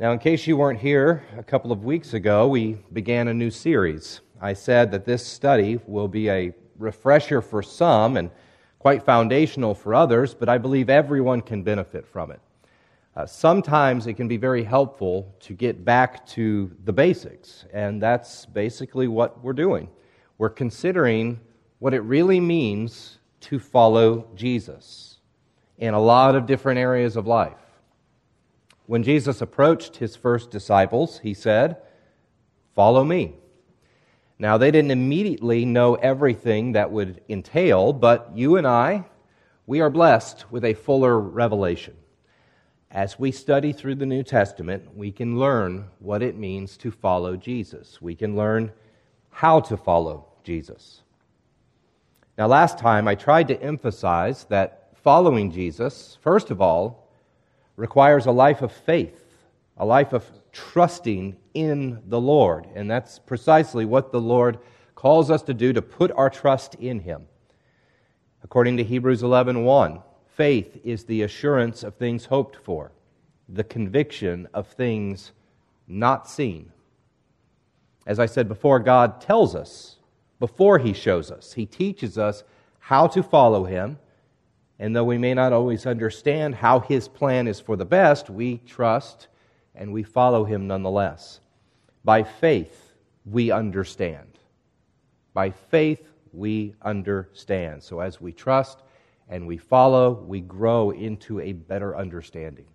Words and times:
Now, 0.00 0.12
in 0.12 0.18
case 0.18 0.46
you 0.46 0.56
weren't 0.56 0.80
here 0.80 1.22
a 1.36 1.42
couple 1.42 1.70
of 1.70 1.84
weeks 1.84 2.14
ago, 2.14 2.48
we 2.48 2.78
began 2.92 3.28
a 3.28 3.34
new 3.34 3.50
series. 3.50 4.22
I 4.40 4.54
said 4.54 4.90
that 4.90 5.04
this 5.04 5.24
study 5.24 5.80
will 5.86 6.08
be 6.08 6.30
a 6.30 6.54
refresher 6.78 7.42
for 7.42 7.62
some 7.62 8.16
and 8.16 8.30
quite 8.78 9.04
foundational 9.04 9.74
for 9.74 9.94
others, 9.94 10.34
but 10.34 10.48
I 10.48 10.56
believe 10.56 10.88
everyone 10.88 11.42
can 11.42 11.62
benefit 11.62 12.06
from 12.06 12.32
it. 12.32 12.40
Uh, 13.14 13.26
sometimes 13.26 14.06
it 14.06 14.14
can 14.14 14.26
be 14.28 14.38
very 14.38 14.64
helpful 14.64 15.32
to 15.40 15.52
get 15.52 15.84
back 15.84 16.26
to 16.28 16.74
the 16.84 16.92
basics, 16.92 17.66
and 17.72 18.02
that's 18.02 18.46
basically 18.46 19.08
what 19.08 19.44
we're 19.44 19.52
doing. 19.52 19.88
We're 20.38 20.48
considering 20.48 21.38
what 21.80 21.92
it 21.92 22.00
really 22.00 22.40
means 22.40 23.18
to 23.42 23.58
follow 23.58 24.26
Jesus 24.34 25.18
in 25.76 25.92
a 25.92 26.00
lot 26.00 26.34
of 26.34 26.46
different 26.46 26.78
areas 26.78 27.16
of 27.16 27.26
life. 27.26 27.61
When 28.86 29.02
Jesus 29.02 29.40
approached 29.40 29.96
his 29.96 30.16
first 30.16 30.50
disciples, 30.50 31.20
he 31.20 31.34
said, 31.34 31.76
Follow 32.74 33.04
me. 33.04 33.34
Now, 34.38 34.58
they 34.58 34.70
didn't 34.70 34.90
immediately 34.90 35.64
know 35.64 35.94
everything 35.94 36.72
that 36.72 36.90
would 36.90 37.20
entail, 37.28 37.92
but 37.92 38.32
you 38.34 38.56
and 38.56 38.66
I, 38.66 39.04
we 39.66 39.80
are 39.80 39.90
blessed 39.90 40.50
with 40.50 40.64
a 40.64 40.74
fuller 40.74 41.18
revelation. 41.18 41.94
As 42.90 43.18
we 43.18 43.30
study 43.30 43.72
through 43.72 43.94
the 43.94 44.06
New 44.06 44.22
Testament, 44.22 44.96
we 44.96 45.12
can 45.12 45.38
learn 45.38 45.86
what 45.98 46.22
it 46.22 46.36
means 46.36 46.76
to 46.78 46.90
follow 46.90 47.36
Jesus. 47.36 48.02
We 48.02 48.14
can 48.14 48.34
learn 48.36 48.72
how 49.30 49.60
to 49.60 49.76
follow 49.76 50.26
Jesus. 50.44 51.02
Now, 52.36 52.48
last 52.48 52.78
time 52.78 53.06
I 53.06 53.14
tried 53.14 53.48
to 53.48 53.62
emphasize 53.62 54.44
that 54.44 54.90
following 55.02 55.50
Jesus, 55.50 56.18
first 56.20 56.50
of 56.50 56.60
all, 56.60 57.01
requires 57.76 58.26
a 58.26 58.32
life 58.32 58.62
of 58.62 58.72
faith, 58.72 59.46
a 59.76 59.84
life 59.84 60.12
of 60.12 60.24
trusting 60.52 61.36
in 61.54 62.02
the 62.06 62.20
Lord. 62.20 62.66
And 62.74 62.90
that's 62.90 63.18
precisely 63.18 63.84
what 63.84 64.12
the 64.12 64.20
Lord 64.20 64.58
calls 64.94 65.30
us 65.30 65.42
to 65.42 65.54
do 65.54 65.72
to 65.72 65.82
put 65.82 66.12
our 66.12 66.30
trust 66.30 66.74
in 66.76 67.00
him. 67.00 67.26
According 68.44 68.76
to 68.76 68.84
Hebrews 68.84 69.22
11:1, 69.22 70.02
faith 70.26 70.80
is 70.84 71.04
the 71.04 71.22
assurance 71.22 71.82
of 71.82 71.94
things 71.94 72.26
hoped 72.26 72.56
for, 72.56 72.92
the 73.48 73.64
conviction 73.64 74.48
of 74.52 74.66
things 74.66 75.32
not 75.86 76.28
seen. 76.28 76.72
As 78.06 78.18
I 78.18 78.26
said 78.26 78.48
before, 78.48 78.80
God 78.80 79.20
tells 79.20 79.54
us 79.54 79.98
before 80.40 80.78
he 80.78 80.92
shows 80.92 81.30
us. 81.30 81.52
He 81.52 81.66
teaches 81.66 82.18
us 82.18 82.44
how 82.80 83.06
to 83.08 83.22
follow 83.22 83.64
him 83.64 83.98
and 84.78 84.94
though 84.94 85.04
we 85.04 85.18
may 85.18 85.34
not 85.34 85.52
always 85.52 85.86
understand 85.86 86.54
how 86.54 86.80
his 86.80 87.08
plan 87.08 87.46
is 87.46 87.60
for 87.60 87.76
the 87.76 87.84
best, 87.84 88.30
we 88.30 88.58
trust 88.66 89.28
and 89.74 89.92
we 89.92 90.02
follow 90.02 90.44
him 90.44 90.66
nonetheless. 90.66 91.40
By 92.04 92.22
faith, 92.22 92.94
we 93.24 93.50
understand. 93.50 94.38
By 95.34 95.50
faith, 95.50 96.08
we 96.32 96.74
understand. 96.82 97.82
So 97.82 98.00
as 98.00 98.20
we 98.20 98.32
trust 98.32 98.82
and 99.28 99.46
we 99.46 99.56
follow, 99.56 100.12
we 100.26 100.40
grow 100.40 100.90
into 100.90 101.40
a 101.40 101.52
better 101.52 101.96
understanding. 101.96 102.66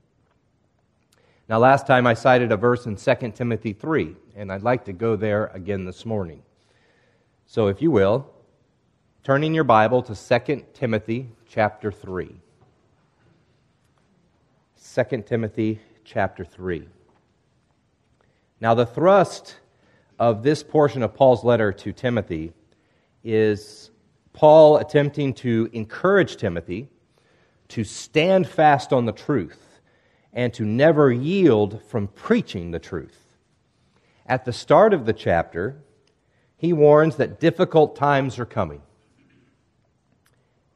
Now, 1.50 1.60
last 1.60 1.88
time 1.88 2.06
I 2.06 2.14
cited 2.14 2.52
a 2.52 2.58
verse 2.58 2.88
in 2.88 2.98
2 2.98 3.32
Timothy 3.32 3.72
3, 3.72 4.16
and 4.36 4.52
I'd 4.52 4.64
like 4.64 4.84
to 4.86 4.94
go 4.94 5.16
there 5.16 5.48
again 5.54 5.86
this 5.86 6.06
morning. 6.06 6.42
So, 7.46 7.68
if 7.68 7.82
you 7.82 7.90
will, 7.90 8.30
turning 9.24 9.54
your 9.54 9.64
Bible 9.64 10.02
to 10.04 10.16
2 10.16 10.66
Timothy 10.74 11.30
chapter 11.50 11.92
3. 11.92 12.36
2 14.94 15.22
Timothy 15.24 15.82
chapter 16.04 16.46
3. 16.46 16.88
Now, 18.60 18.74
the 18.74 18.86
thrust 18.86 19.58
of 20.18 20.44
this 20.44 20.64
portion 20.64 21.04
of 21.04 21.14
Paul's 21.14 21.44
letter 21.44 21.72
to 21.72 21.92
Timothy 21.92 22.54
is 23.24 23.92
Paul 24.34 24.78
attempting 24.78 25.34
to 25.36 25.70
encourage 25.74 26.38
Timothy 26.38 26.88
to 27.70 27.84
stand 27.84 28.48
fast 28.48 28.94
on 28.94 29.06
the 29.06 29.12
truth 29.12 29.82
and 30.32 30.54
to 30.54 30.64
never 30.64 31.12
yield 31.12 31.82
from 31.84 32.08
preaching 32.08 32.72
the 32.72 32.80
truth. 32.80 33.36
At 34.26 34.46
the 34.46 34.54
start 34.54 34.94
of 34.94 35.06
the 35.06 35.14
chapter, 35.14 35.78
he 36.58 36.74
warns 36.74 37.18
that 37.18 37.40
difficult 37.40 37.96
times 37.96 38.40
are 38.40 38.46
coming. 38.46 38.82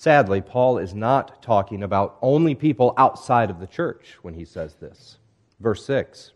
Sadly, 0.00 0.40
Paul 0.40 0.78
is 0.78 0.94
not 0.94 1.42
talking 1.42 1.82
about 1.82 2.16
only 2.22 2.54
people 2.54 2.94
outside 2.96 3.50
of 3.50 3.60
the 3.60 3.66
church 3.66 4.16
when 4.22 4.32
he 4.32 4.46
says 4.46 4.76
this. 4.76 5.18
Verse 5.60 5.84
6 5.84 6.32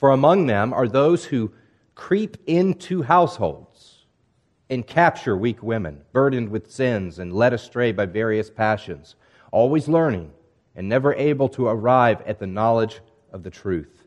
For 0.00 0.10
among 0.10 0.48
them 0.48 0.72
are 0.72 0.88
those 0.88 1.26
who 1.26 1.52
creep 1.94 2.36
into 2.48 3.02
households 3.02 4.06
and 4.68 4.84
capture 4.84 5.36
weak 5.36 5.62
women, 5.62 6.00
burdened 6.12 6.48
with 6.48 6.68
sins 6.68 7.20
and 7.20 7.32
led 7.32 7.52
astray 7.52 7.92
by 7.92 8.06
various 8.06 8.50
passions, 8.50 9.14
always 9.52 9.86
learning 9.86 10.32
and 10.74 10.88
never 10.88 11.14
able 11.14 11.48
to 11.50 11.68
arrive 11.68 12.22
at 12.22 12.40
the 12.40 12.46
knowledge 12.48 13.02
of 13.32 13.44
the 13.44 13.50
truth. 13.50 14.02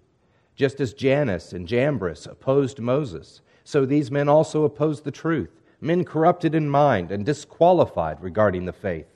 Just 0.58 0.82
as 0.82 0.94
Jannes 0.94 1.54
and 1.54 1.66
Jambres 1.66 2.28
opposed 2.28 2.82
Moses, 2.82 3.40
so 3.64 3.86
these 3.86 4.12
men 4.12 4.28
also 4.28 4.66
opposed 4.66 5.06
the 5.06 5.12
truth 5.12 5.62
men 5.86 6.04
corrupted 6.04 6.56
in 6.56 6.68
mind 6.68 7.12
and 7.12 7.26
disqualified 7.26 8.22
regarding 8.22 8.66
the 8.66 8.74
faith. 8.74 9.08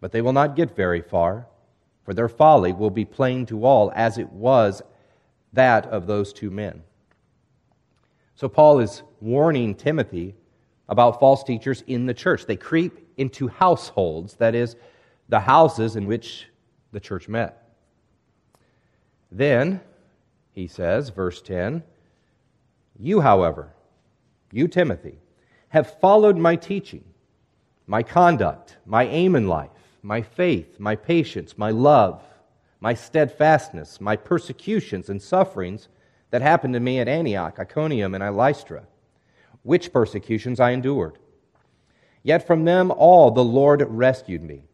But 0.00 0.12
they 0.12 0.22
will 0.22 0.32
not 0.32 0.56
get 0.56 0.76
very 0.76 1.02
far, 1.02 1.46
for 2.04 2.14
their 2.14 2.28
folly 2.28 2.72
will 2.72 2.90
be 2.90 3.04
plain 3.04 3.44
to 3.46 3.64
all, 3.64 3.92
as 3.94 4.16
it 4.16 4.30
was 4.30 4.80
that 5.52 5.86
of 5.86 6.06
those 6.06 6.32
two 6.32 6.50
men. 6.50 6.82
So, 8.36 8.48
Paul 8.48 8.78
is 8.78 9.02
warning 9.20 9.74
Timothy 9.74 10.34
about 10.88 11.20
false 11.20 11.44
teachers 11.44 11.82
in 11.86 12.06
the 12.06 12.14
church. 12.14 12.46
They 12.46 12.56
creep 12.56 13.06
into 13.16 13.48
households, 13.48 14.34
that 14.36 14.54
is, 14.54 14.76
the 15.28 15.40
houses 15.40 15.96
in 15.96 16.06
which 16.06 16.46
the 16.92 17.00
church 17.00 17.28
met. 17.28 17.62
Then, 19.30 19.80
he 20.52 20.66
says, 20.66 21.10
verse 21.10 21.42
10, 21.42 21.82
you, 22.98 23.20
however, 23.20 23.72
you, 24.52 24.66
Timothy, 24.66 25.18
have 25.70 25.98
followed 26.00 26.36
my 26.36 26.56
teaching, 26.56 27.04
my 27.86 28.02
conduct, 28.02 28.76
my 28.84 29.06
aim 29.06 29.34
in 29.34 29.48
life, 29.48 29.70
my 30.02 30.20
faith, 30.22 30.78
my 30.78 30.94
patience, 30.94 31.56
my 31.56 31.70
love, 31.70 32.22
my 32.80 32.94
steadfastness, 32.94 34.00
my 34.00 34.16
persecutions 34.16 35.08
and 35.08 35.20
sufferings 35.20 35.88
that 36.30 36.42
happened 36.42 36.74
to 36.74 36.80
me 36.80 36.98
at 36.98 37.08
Antioch, 37.08 37.58
Iconium, 37.58 38.14
and 38.14 38.36
Lystra, 38.36 38.84
which 39.62 39.92
persecutions 39.92 40.60
I 40.60 40.70
endured. 40.70 41.18
Yet 42.22 42.46
from 42.46 42.64
them 42.64 42.90
all 42.90 43.30
the 43.30 43.44
Lord 43.44 43.84
rescued 43.88 44.42
me. 44.42 44.64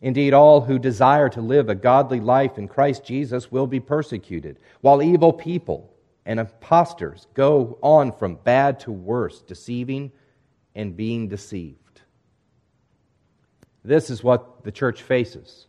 Indeed, 0.00 0.34
all 0.34 0.60
who 0.62 0.78
desire 0.78 1.30
to 1.30 1.40
live 1.40 1.70
a 1.70 1.74
godly 1.74 2.20
life 2.20 2.58
in 2.58 2.68
Christ 2.68 3.04
Jesus 3.04 3.50
will 3.50 3.66
be 3.66 3.80
persecuted, 3.80 4.58
while 4.82 5.02
evil 5.02 5.32
people 5.32 5.93
and 6.26 6.40
impostors 6.40 7.26
go 7.34 7.78
on 7.82 8.12
from 8.12 8.36
bad 8.36 8.80
to 8.80 8.92
worse, 8.92 9.40
deceiving 9.42 10.10
and 10.74 10.96
being 10.96 11.28
deceived. 11.28 12.00
This 13.84 14.08
is 14.08 14.24
what 14.24 14.64
the 14.64 14.72
church 14.72 15.02
faces 15.02 15.66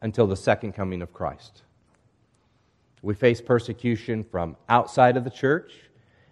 until 0.00 0.26
the 0.26 0.36
second 0.36 0.72
coming 0.72 1.02
of 1.02 1.12
Christ. 1.12 1.62
We 3.02 3.14
face 3.14 3.40
persecution 3.40 4.24
from 4.24 4.56
outside 4.68 5.16
of 5.18 5.24
the 5.24 5.30
church, 5.30 5.72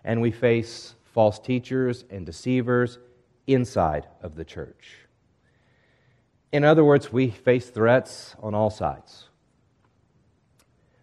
and 0.04 0.22
we 0.22 0.30
face 0.30 0.94
false 1.04 1.38
teachers 1.38 2.04
and 2.10 2.24
deceivers 2.24 2.98
inside 3.46 4.06
of 4.22 4.36
the 4.36 4.44
church. 4.44 4.96
In 6.50 6.64
other 6.64 6.84
words, 6.84 7.12
we 7.12 7.30
face 7.30 7.68
threats 7.68 8.34
on 8.40 8.54
all 8.54 8.70
sides. 8.70 9.28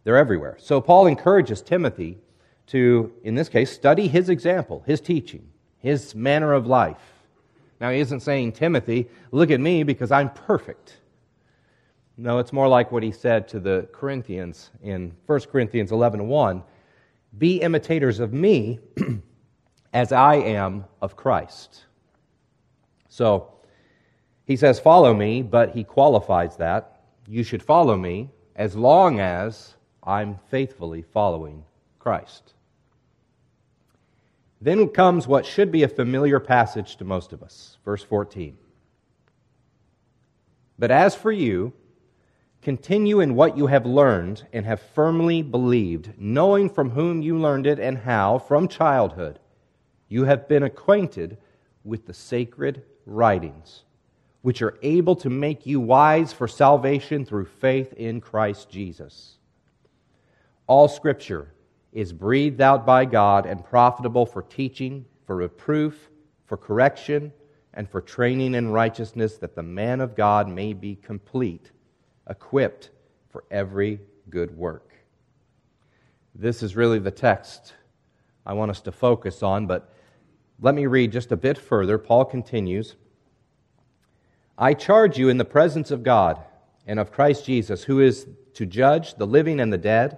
They're 0.03 0.17
everywhere. 0.17 0.57
So 0.59 0.81
Paul 0.81 1.05
encourages 1.05 1.61
Timothy 1.61 2.17
to, 2.69 3.11
in 3.23 3.35
this 3.35 3.49
case, 3.49 3.71
study 3.71 4.07
his 4.07 4.29
example, 4.29 4.83
his 4.85 5.01
teaching, 5.01 5.49
his 5.77 6.13
manner 6.13 6.53
of 6.53 6.67
life. 6.67 7.13
Now, 7.79 7.89
he 7.91 7.99
isn't 7.99 8.19
saying, 8.19 8.51
Timothy, 8.53 9.07
look 9.31 9.51
at 9.51 9.59
me 9.59 9.83
because 9.83 10.11
I'm 10.11 10.29
perfect. 10.29 10.97
No, 12.17 12.39
it's 12.39 12.51
more 12.51 12.67
like 12.67 12.91
what 12.91 13.01
he 13.01 13.11
said 13.11 13.47
to 13.49 13.59
the 13.59 13.87
Corinthians 13.93 14.71
in 14.83 15.13
1 15.25 15.39
Corinthians 15.51 15.91
11 15.91 16.27
1. 16.27 16.63
Be 17.37 17.61
imitators 17.61 18.19
of 18.19 18.33
me 18.33 18.79
as 19.93 20.11
I 20.11 20.35
am 20.35 20.85
of 21.01 21.15
Christ. 21.15 21.85
So 23.07 23.53
he 24.45 24.57
says, 24.57 24.79
Follow 24.79 25.13
me, 25.13 25.41
but 25.41 25.71
he 25.71 25.83
qualifies 25.83 26.57
that. 26.57 27.03
You 27.27 27.43
should 27.43 27.63
follow 27.63 27.95
me 27.95 28.29
as 28.55 28.75
long 28.75 29.19
as 29.19 29.75
I'm 30.03 30.39
faithfully 30.49 31.03
following 31.03 31.63
Christ. 31.99 32.53
Then 34.61 34.89
comes 34.89 35.27
what 35.27 35.45
should 35.45 35.71
be 35.71 35.83
a 35.83 35.87
familiar 35.87 36.39
passage 36.39 36.97
to 36.97 37.05
most 37.05 37.31
of 37.31 37.41
us, 37.41 37.77
verse 37.85 38.03
14. 38.03 38.57
But 40.77 40.91
as 40.91 41.15
for 41.15 41.31
you, 41.31 41.73
continue 42.61 43.21
in 43.21 43.35
what 43.35 43.57
you 43.57 43.67
have 43.67 43.85
learned 43.85 44.45
and 44.51 44.65
have 44.65 44.81
firmly 44.93 45.41
believed, 45.41 46.13
knowing 46.17 46.69
from 46.69 46.89
whom 46.89 47.21
you 47.21 47.37
learned 47.37 47.67
it 47.67 47.79
and 47.79 47.97
how, 47.99 48.37
from 48.37 48.67
childhood, 48.67 49.39
you 50.09 50.25
have 50.25 50.47
been 50.47 50.63
acquainted 50.63 51.37
with 51.83 52.05
the 52.05 52.13
sacred 52.13 52.83
writings, 53.05 53.83
which 54.41 54.61
are 54.61 54.77
able 54.81 55.15
to 55.17 55.29
make 55.29 55.65
you 55.65 55.79
wise 55.79 56.33
for 56.33 56.47
salvation 56.47 57.25
through 57.25 57.45
faith 57.45 57.93
in 57.93 58.19
Christ 58.19 58.69
Jesus. 58.69 59.37
All 60.67 60.87
scripture 60.87 61.53
is 61.91 62.13
breathed 62.13 62.61
out 62.61 62.85
by 62.85 63.05
God 63.05 63.45
and 63.45 63.63
profitable 63.63 64.25
for 64.25 64.41
teaching, 64.43 65.05
for 65.25 65.35
reproof, 65.35 66.09
for 66.45 66.57
correction, 66.57 67.31
and 67.73 67.89
for 67.89 68.01
training 68.01 68.55
in 68.55 68.69
righteousness, 68.69 69.37
that 69.37 69.55
the 69.55 69.63
man 69.63 70.01
of 70.01 70.15
God 70.15 70.47
may 70.47 70.73
be 70.73 70.95
complete, 70.95 71.71
equipped 72.29 72.89
for 73.29 73.43
every 73.51 73.99
good 74.29 74.55
work. 74.55 74.93
This 76.35 76.63
is 76.63 76.75
really 76.75 76.99
the 76.99 77.11
text 77.11 77.73
I 78.45 78.53
want 78.53 78.71
us 78.71 78.81
to 78.81 78.91
focus 78.91 79.43
on, 79.43 79.67
but 79.67 79.93
let 80.59 80.73
me 80.73 80.87
read 80.87 81.11
just 81.11 81.31
a 81.31 81.37
bit 81.37 81.57
further. 81.57 81.97
Paul 81.97 82.25
continues 82.25 82.95
I 84.57 84.73
charge 84.73 85.17
you 85.17 85.29
in 85.29 85.37
the 85.37 85.45
presence 85.45 85.89
of 85.89 86.03
God 86.03 86.41
and 86.85 86.99
of 86.99 87.11
Christ 87.11 87.45
Jesus, 87.45 87.83
who 87.83 88.01
is 88.01 88.27
to 88.55 88.65
judge 88.65 89.15
the 89.15 89.27
living 89.27 89.59
and 89.59 89.71
the 89.71 89.77
dead, 89.77 90.17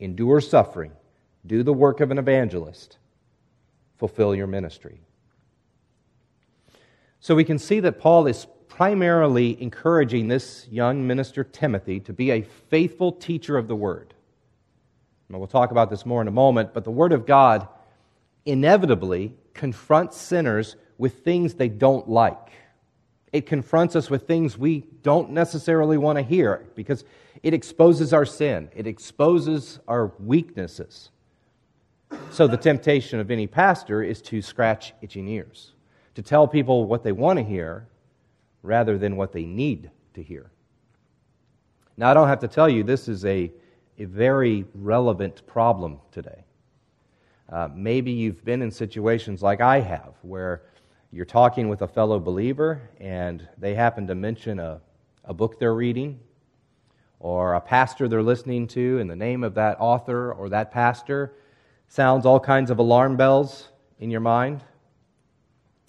endure 0.00 0.40
suffering, 0.40 0.92
do 1.46 1.62
the 1.62 1.72
work 1.72 2.00
of 2.00 2.10
an 2.10 2.18
evangelist, 2.18 2.98
fulfill 3.98 4.34
your 4.34 4.46
ministry. 4.46 5.00
So 7.20 7.34
we 7.34 7.44
can 7.44 7.58
see 7.58 7.80
that 7.80 7.98
Paul 7.98 8.26
is 8.26 8.46
primarily 8.68 9.60
encouraging 9.60 10.28
this 10.28 10.66
young 10.70 11.06
minister, 11.06 11.42
Timothy, 11.42 11.98
to 12.00 12.12
be 12.12 12.30
a 12.30 12.42
faithful 12.42 13.10
teacher 13.10 13.56
of 13.56 13.68
the 13.68 13.76
word. 13.76 14.14
And 15.28 15.38
we'll 15.38 15.48
talk 15.48 15.70
about 15.70 15.90
this 15.90 16.06
more 16.06 16.20
in 16.20 16.28
a 16.28 16.32
moment, 16.32 16.72
but 16.72 16.84
the 16.84 16.90
Word 16.90 17.12
of 17.12 17.26
God 17.26 17.66
inevitably 18.44 19.34
confronts 19.54 20.16
sinners 20.16 20.76
with 20.98 21.24
things 21.24 21.54
they 21.54 21.68
don't 21.68 22.08
like. 22.08 22.52
It 23.32 23.46
confronts 23.46 23.96
us 23.96 24.08
with 24.08 24.26
things 24.26 24.56
we 24.56 24.84
don't 25.02 25.30
necessarily 25.30 25.98
want 25.98 26.16
to 26.16 26.22
hear 26.22 26.64
because 26.74 27.04
it 27.46 27.54
exposes 27.54 28.12
our 28.12 28.24
sin, 28.24 28.68
it 28.74 28.88
exposes 28.88 29.78
our 29.86 30.12
weaknesses. 30.18 31.10
So, 32.32 32.48
the 32.48 32.56
temptation 32.56 33.20
of 33.20 33.30
any 33.30 33.46
pastor 33.46 34.02
is 34.02 34.20
to 34.22 34.42
scratch 34.42 34.94
itching 35.00 35.28
ears, 35.28 35.74
to 36.16 36.22
tell 36.22 36.48
people 36.48 36.86
what 36.86 37.04
they 37.04 37.12
want 37.12 37.38
to 37.38 37.44
hear 37.44 37.86
rather 38.64 38.98
than 38.98 39.14
what 39.14 39.32
they 39.32 39.46
need 39.46 39.92
to 40.14 40.24
hear. 40.24 40.50
Now, 41.96 42.10
I 42.10 42.14
don't 42.14 42.26
have 42.26 42.40
to 42.40 42.48
tell 42.48 42.68
you 42.68 42.82
this 42.82 43.06
is 43.06 43.24
a 43.24 43.52
a 43.96 44.06
very 44.06 44.64
relevant 44.74 45.46
problem 45.46 46.00
today. 46.10 46.42
Uh, 47.48 47.68
maybe 47.72 48.10
you've 48.10 48.44
been 48.44 48.60
in 48.60 48.72
situations 48.72 49.40
like 49.40 49.60
I 49.60 49.78
have, 49.78 50.14
where 50.22 50.62
you're 51.12 51.24
talking 51.24 51.68
with 51.68 51.82
a 51.82 51.88
fellow 51.88 52.18
believer 52.18 52.90
and 52.98 53.48
they 53.56 53.72
happen 53.76 54.04
to 54.08 54.16
mention 54.16 54.58
a, 54.58 54.80
a 55.24 55.32
book 55.32 55.60
they're 55.60 55.76
reading 55.76 56.18
or 57.26 57.54
a 57.54 57.60
pastor 57.60 58.06
they're 58.06 58.22
listening 58.22 58.68
to, 58.68 59.00
and 59.00 59.10
the 59.10 59.16
name 59.16 59.42
of 59.42 59.54
that 59.54 59.76
author 59.80 60.32
or 60.34 60.48
that 60.48 60.70
pastor 60.70 61.34
sounds 61.88 62.24
all 62.24 62.38
kinds 62.38 62.70
of 62.70 62.78
alarm 62.78 63.16
bells 63.16 63.68
in 63.98 64.12
your 64.12 64.20
mind. 64.20 64.62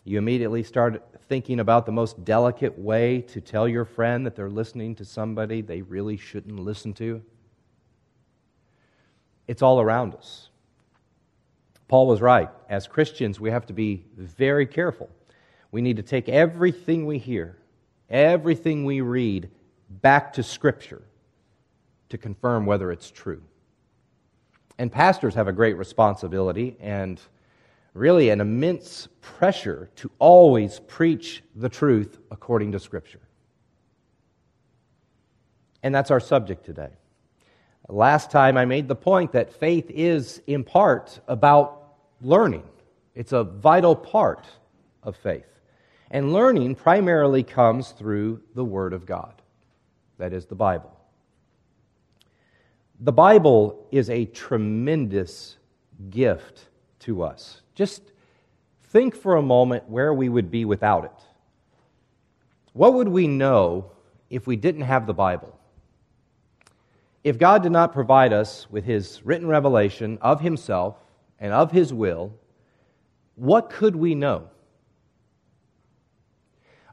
You 0.04 0.18
immediately 0.18 0.64
start 0.64 1.04
thinking 1.30 1.60
about 1.60 1.86
the 1.86 1.92
most 1.92 2.26
delicate 2.26 2.76
way 2.80 3.22
to 3.22 3.40
tell 3.40 3.68
your 3.68 3.86
friend 3.86 4.26
that 4.26 4.36
they're 4.36 4.50
listening 4.50 4.96
to 4.96 5.06
somebody 5.06 5.62
they 5.62 5.84
really 5.84 6.18
shouldn't 6.18 6.60
listen 6.60 6.92
to. 6.96 7.22
It's 9.48 9.62
all 9.62 9.80
around 9.80 10.16
us. 10.16 10.50
Paul 11.88 12.08
was 12.08 12.20
right. 12.20 12.50
As 12.68 12.88
Christians, 12.88 13.40
we 13.40 13.52
have 13.52 13.68
to 13.68 13.74
be 13.74 14.06
very 14.18 14.66
careful. 14.66 15.08
We 15.72 15.84
need 15.84 15.98
to 15.98 16.04
take 16.04 16.30
everything 16.30 17.06
we 17.06 17.20
hear, 17.20 17.60
everything 18.10 18.86
we 18.86 19.02
read, 19.02 19.52
back 20.02 20.34
to 20.34 20.42
Scripture 20.42 21.04
to 22.10 22.18
confirm 22.18 22.66
whether 22.66 22.92
it's 22.92 23.12
true. 23.12 23.42
And 24.78 24.92
pastors 24.92 25.36
have 25.36 25.48
a 25.48 25.54
great 25.54 25.78
responsibility 25.78 26.78
and 26.80 27.20
really 27.94 28.30
an 28.30 28.42
immense 28.42 29.08
pressure 29.22 29.90
to 29.96 30.12
always 30.20 30.80
preach 30.88 31.44
the 31.56 31.70
truth 31.70 32.20
according 32.30 32.72
to 32.74 32.80
Scripture. 32.80 33.22
And 35.84 35.94
that's 35.94 36.12
our 36.12 36.20
subject 36.20 36.66
today. 36.66 36.92
Last 37.90 38.30
time 38.30 38.58
I 38.58 38.66
made 38.66 38.88
the 38.88 38.96
point 38.96 39.32
that 39.32 39.54
faith 39.54 39.90
is, 39.90 40.42
in 40.46 40.64
part, 40.64 41.20
about 41.28 41.94
learning. 42.22 42.64
It's 43.16 43.32
a 43.32 43.44
vital 43.44 43.96
part 43.96 44.46
of 45.04 45.16
faith. 45.16 45.46
And 46.12 46.34
learning 46.34 46.76
primarily 46.76 47.44
comes 47.44 47.92
through 47.92 48.42
the 48.56 48.64
Word 48.64 48.94
of 48.94 49.06
God, 49.06 49.42
that 50.18 50.34
is, 50.34 50.46
the 50.46 50.56
Bible. 50.56 50.97
The 53.00 53.12
Bible 53.12 53.88
is 53.92 54.10
a 54.10 54.26
tremendous 54.26 55.58
gift 56.10 56.66
to 57.02 57.22
us. 57.22 57.62
Just 57.76 58.02
think 58.86 59.16
for 59.16 59.36
a 59.36 59.42
moment 59.42 59.88
where 59.88 60.14
we 60.14 60.30
would 60.30 60.50
be 60.50 60.66
without 60.66 61.06
it. 61.06 61.12
What 62.74 62.96
would 62.96 63.08
we 63.08 63.28
know 63.28 63.92
if 64.30 64.48
we 64.48 64.56
didn't 64.56 64.82
have 64.82 65.06
the 65.06 65.14
Bible? 65.14 65.60
If 67.24 67.38
God 67.38 67.62
did 67.62 67.72
not 67.72 67.94
provide 67.94 68.34
us 68.34 68.68
with 68.70 68.86
His 68.86 69.22
written 69.24 69.48
revelation 69.48 70.18
of 70.22 70.42
Himself 70.42 70.96
and 71.40 71.54
of 71.54 71.72
His 71.72 71.94
will, 71.94 72.34
what 73.36 73.70
could 73.70 73.96
we 73.96 74.16
know? 74.16 74.50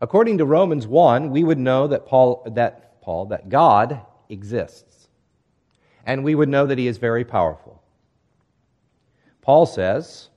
According 0.02 0.38
to 0.38 0.44
Romans 0.44 0.86
1, 0.86 1.30
we 1.30 1.44
would 1.44 1.58
know 1.58 1.86
that 1.86 2.04
Paul, 2.04 2.42
that 2.54 3.00
Paul, 3.00 3.26
that 3.26 3.48
God 3.48 4.00
exists. 4.28 5.03
And 6.06 6.24
we 6.24 6.34
would 6.34 6.48
know 6.48 6.66
that 6.66 6.78
he 6.78 6.86
is 6.86 6.98
very 6.98 7.24
powerful. 7.24 7.82
Paul 9.40 9.66
says, 9.66 10.28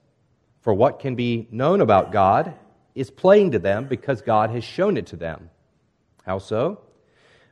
For 0.62 0.74
what 0.74 1.00
can 1.00 1.16
be 1.16 1.48
known 1.52 1.82
about 1.82 2.12
God 2.12 2.54
is 2.96 3.12
plain 3.12 3.52
to 3.52 3.60
them 3.60 3.88
because 3.88 4.22
God 4.22 4.50
has 4.50 4.64
shown 4.64 4.98
it 4.98 5.08
to 5.08 5.16
them. 5.16 5.50
How 6.26 6.40
so? 6.40 6.82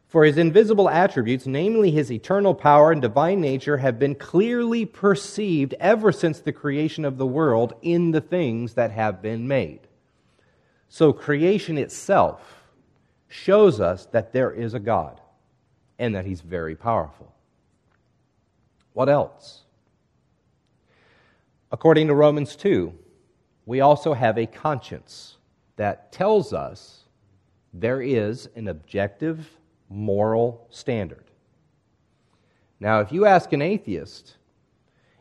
For 0.08 0.24
his 0.24 0.38
invisible 0.38 0.90
attributes, 0.90 1.46
namely 1.46 1.92
his 1.92 2.12
eternal 2.12 2.56
power 2.56 2.92
and 2.92 3.02
divine 3.02 3.42
nature, 3.42 3.78
have 3.78 4.00
been 4.00 4.16
clearly 4.16 4.86
perceived 4.86 5.74
ever 5.80 6.12
since 6.12 6.40
the 6.40 6.54
creation 6.54 7.04
of 7.06 7.18
the 7.18 7.26
world 7.26 7.74
in 7.82 8.12
the 8.12 8.22
things 8.22 8.76
that 8.76 8.92
have 8.92 9.22
been 9.22 9.48
made. 9.48 9.82
So 10.88 11.12
creation 11.12 11.78
itself 11.78 12.64
shows 13.28 13.82
us 13.82 14.06
that 14.08 14.32
there 14.32 14.52
is 14.52 14.74
a 14.74 14.80
God 14.80 15.20
and 16.00 16.16
that 16.16 16.26
he's 16.26 16.42
very 16.42 16.76
powerful. 16.76 17.35
What 18.96 19.10
else? 19.10 19.64
According 21.70 22.08
to 22.08 22.14
Romans 22.14 22.56
2, 22.56 22.94
we 23.66 23.82
also 23.82 24.14
have 24.14 24.38
a 24.38 24.46
conscience 24.46 25.36
that 25.76 26.14
tells 26.14 26.54
us 26.54 27.04
there 27.74 28.02
is 28.02 28.48
an 28.56 28.70
objective 28.70 29.50
moral 29.90 30.66
standard. 30.70 31.26
Now, 32.80 33.02
if 33.02 33.12
you 33.12 33.26
ask 33.26 33.52
an 33.52 33.62
atheist, 33.62 34.38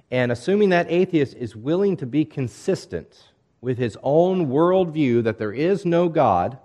and 0.09 0.31
assuming 0.31 0.69
that 0.69 0.87
atheist 0.89 1.35
is 1.35 1.57
willing 1.57 1.97
to 1.97 2.07
be 2.07 2.25
consistent 2.25 3.25
with 3.61 3.77
his 3.77 3.99
own 4.05 4.47
worldview 4.47 5.25
that 5.25 5.39
there 5.39 5.53
is 5.53 5.85
no 5.85 6.09
God, 6.09 6.59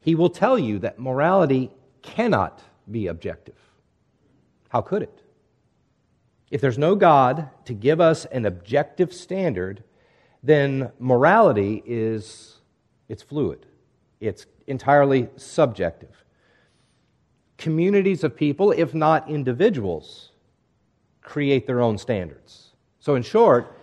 he 0.00 0.14
will 0.14 0.30
tell 0.30 0.58
you 0.58 0.78
that 0.78 0.98
morality 0.98 1.70
cannot 2.00 2.62
be 2.90 3.08
objective. 3.08 3.58
How 4.70 4.80
could 4.80 5.02
it? 5.02 5.22
If 6.50 6.60
there's 6.60 6.78
no 6.78 6.94
God 6.94 7.50
to 7.66 7.74
give 7.74 8.00
us 8.00 8.24
an 8.26 8.46
objective 8.46 9.12
standard, 9.12 9.84
then 10.42 10.92
morality 10.98 11.82
is 11.84 12.58
it's 13.08 13.22
fluid. 13.22 13.66
It's 14.20 14.46
entirely 14.66 15.28
subjective. 15.36 16.24
Communities 17.56 18.22
of 18.22 18.36
people, 18.36 18.72
if 18.72 18.94
not 18.94 19.28
individuals, 19.28 20.32
create 21.22 21.66
their 21.66 21.80
own 21.80 21.98
standards. 21.98 22.72
So 23.00 23.14
in 23.14 23.22
short, 23.22 23.78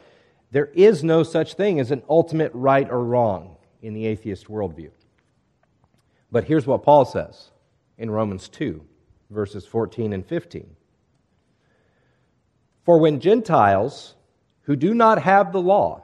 there 0.52 0.68
is 0.68 1.04
no 1.04 1.24
such 1.24 1.56
thing 1.56 1.80
as 1.80 1.92
an 1.92 2.04
ultimate 2.10 2.52
right 2.54 2.90
or 2.90 3.04
wrong 3.04 3.58
in 3.82 3.94
the 3.94 4.06
atheist 4.06 4.48
worldview. 4.48 4.92
But 6.32 6.46
here's 6.46 6.68
what 6.68 6.84
Paul 6.84 7.06
says 7.06 7.52
in 7.98 8.10
Romans 8.10 8.48
2, 8.50 8.82
verses 9.30 9.66
14 9.66 10.14
and 10.14 10.26
15. 10.26 10.76
For 12.86 13.00
when 13.00 13.20
Gentiles 13.20 14.16
who 14.62 14.76
do 14.76 14.94
not 14.94 15.22
have 15.22 15.52
the 15.52 15.62
law, 15.62 16.04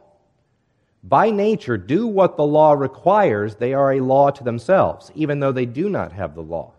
by 1.04 1.30
nature 1.32 1.78
do 1.78 2.06
what 2.06 2.38
the 2.38 2.46
law 2.46 2.74
requires, 2.74 3.56
they 3.56 3.74
are 3.74 3.94
a 3.94 4.02
law 4.02 4.32
to 4.32 4.44
themselves, 4.44 5.12
even 5.16 5.40
though 5.40 5.52
they 5.52 5.66
do 5.66 5.90
not 5.90 6.12
have 6.12 6.36
the 6.36 6.44
law. 6.44 6.74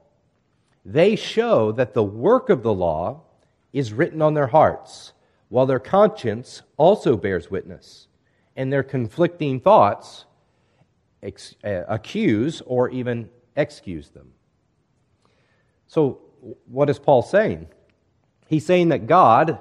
They 0.84 1.16
show 1.16 1.72
that 1.72 1.94
the 1.94 2.02
work 2.02 2.50
of 2.50 2.62
the 2.62 2.74
law 2.74 3.22
is 3.72 3.92
written 3.92 4.20
on 4.20 4.34
their 4.34 4.48
hearts, 4.48 5.12
while 5.48 5.66
their 5.66 5.78
conscience 5.78 6.62
also 6.76 7.16
bears 7.16 7.50
witness, 7.50 8.08
and 8.56 8.72
their 8.72 8.82
conflicting 8.82 9.60
thoughts 9.60 10.24
ex- 11.22 11.54
uh, 11.64 11.84
accuse 11.88 12.60
or 12.66 12.90
even 12.90 13.28
excuse 13.56 14.08
them. 14.10 14.32
So, 15.86 16.20
what 16.66 16.90
is 16.90 16.98
Paul 16.98 17.22
saying? 17.22 17.68
He's 18.48 18.66
saying 18.66 18.88
that 18.88 19.06
God 19.06 19.58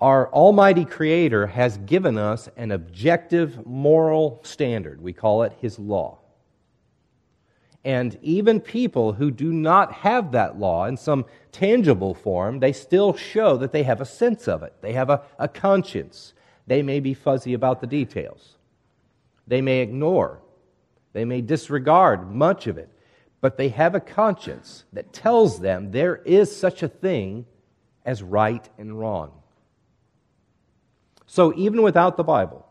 our 0.00 0.32
Almighty 0.32 0.84
Creator 0.84 1.48
has 1.48 1.78
given 1.78 2.18
us 2.18 2.48
an 2.56 2.70
objective 2.70 3.66
moral 3.66 4.40
standard. 4.44 5.00
We 5.02 5.12
call 5.12 5.42
it 5.42 5.52
His 5.60 5.78
law. 5.78 6.18
And 7.84 8.18
even 8.22 8.60
people 8.60 9.12
who 9.12 9.30
do 9.30 9.52
not 9.52 9.92
have 9.92 10.32
that 10.32 10.58
law 10.58 10.84
in 10.86 10.96
some 10.96 11.24
tangible 11.52 12.14
form, 12.14 12.60
they 12.60 12.72
still 12.72 13.14
show 13.14 13.56
that 13.56 13.72
they 13.72 13.82
have 13.84 14.00
a 14.00 14.04
sense 14.04 14.46
of 14.46 14.62
it. 14.62 14.74
They 14.82 14.92
have 14.92 15.10
a, 15.10 15.22
a 15.38 15.48
conscience. 15.48 16.34
They 16.66 16.82
may 16.82 17.00
be 17.00 17.14
fuzzy 17.14 17.54
about 17.54 17.80
the 17.80 17.86
details. 17.86 18.56
They 19.46 19.62
may 19.62 19.80
ignore. 19.80 20.42
They 21.12 21.24
may 21.24 21.40
disregard 21.40 22.30
much 22.30 22.66
of 22.66 22.78
it. 22.78 22.90
But 23.40 23.56
they 23.56 23.70
have 23.70 23.94
a 23.94 24.00
conscience 24.00 24.84
that 24.92 25.12
tells 25.12 25.60
them 25.60 25.90
there 25.90 26.16
is 26.16 26.54
such 26.54 26.82
a 26.82 26.88
thing 26.88 27.46
as 28.04 28.22
right 28.22 28.68
and 28.76 28.98
wrong. 28.98 29.37
So, 31.30 31.52
even 31.56 31.82
without 31.82 32.16
the 32.16 32.24
Bible, 32.24 32.66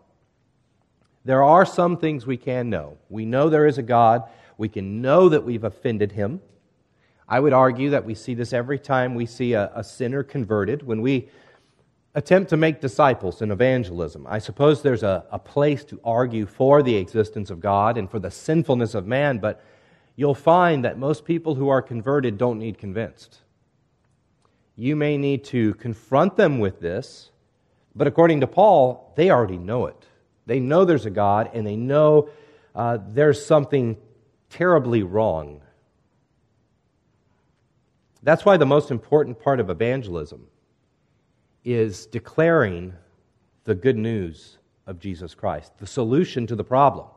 there 1.23 1.43
are 1.43 1.63
some 1.63 1.95
things 1.95 2.25
we 2.25 2.37
can 2.37 2.71
know. 2.71 2.97
We 3.07 3.23
know 3.23 3.49
there 3.49 3.67
is 3.67 3.77
a 3.77 3.83
God. 3.83 4.23
We 4.57 4.67
can 4.67 4.99
know 4.99 5.29
that 5.29 5.43
we've 5.43 5.63
offended 5.63 6.11
him. 6.11 6.41
I 7.29 7.39
would 7.39 7.53
argue 7.53 7.91
that 7.91 8.03
we 8.03 8.15
see 8.15 8.33
this 8.33 8.53
every 8.53 8.79
time 8.79 9.13
we 9.13 9.27
see 9.27 9.53
a, 9.53 9.71
a 9.75 9.83
sinner 9.83 10.23
converted. 10.23 10.81
When 10.81 11.01
we 11.01 11.29
attempt 12.15 12.49
to 12.49 12.57
make 12.57 12.81
disciples 12.81 13.43
in 13.43 13.51
evangelism, 13.51 14.25
I 14.27 14.39
suppose 14.39 14.81
there's 14.81 15.03
a, 15.03 15.23
a 15.31 15.37
place 15.37 15.83
to 15.85 16.01
argue 16.03 16.47
for 16.47 16.81
the 16.81 16.95
existence 16.95 17.51
of 17.51 17.59
God 17.59 17.95
and 17.95 18.09
for 18.09 18.17
the 18.17 18.31
sinfulness 18.31 18.95
of 18.95 19.05
man, 19.05 19.37
but 19.37 19.63
you'll 20.15 20.33
find 20.33 20.83
that 20.83 20.97
most 20.97 21.25
people 21.25 21.53
who 21.53 21.69
are 21.69 21.81
converted 21.83 22.39
don't 22.39 22.57
need 22.57 22.79
convinced. 22.79 23.41
You 24.75 24.95
may 24.95 25.15
need 25.15 25.43
to 25.45 25.75
confront 25.75 26.37
them 26.37 26.57
with 26.57 26.79
this 26.79 27.29
but 27.97 28.07
according 28.07 28.41
to 28.41 28.47
Paul, 28.47 29.11
they 29.15 29.31
already 29.31 29.57
know 29.57 29.87
it. 29.87 30.05
They 30.45 30.59
know 30.59 30.85
there's 30.85 31.05
a 31.05 31.09
God, 31.09 31.49
and 31.53 31.65
they 31.65 31.75
know 31.75 32.29
uh, 32.75 32.99
there's 33.09 33.43
something 33.43 33.97
terribly 34.49 35.03
wrong. 35.03 35.61
That's 38.23 38.45
why 38.45 38.57
the 38.57 38.65
most 38.65 38.91
important 38.91 39.39
part 39.39 39.59
of 39.59 39.69
evangelism 39.69 40.47
is 41.65 42.05
declaring 42.05 42.93
the 43.63 43.75
good 43.75 43.97
news 43.97 44.57
of 44.85 44.99
Jesus 44.99 45.33
Christ, 45.33 45.77
the 45.79 45.87
solution 45.87 46.47
to 46.47 46.55
the 46.55 46.63
problem. 46.63 47.07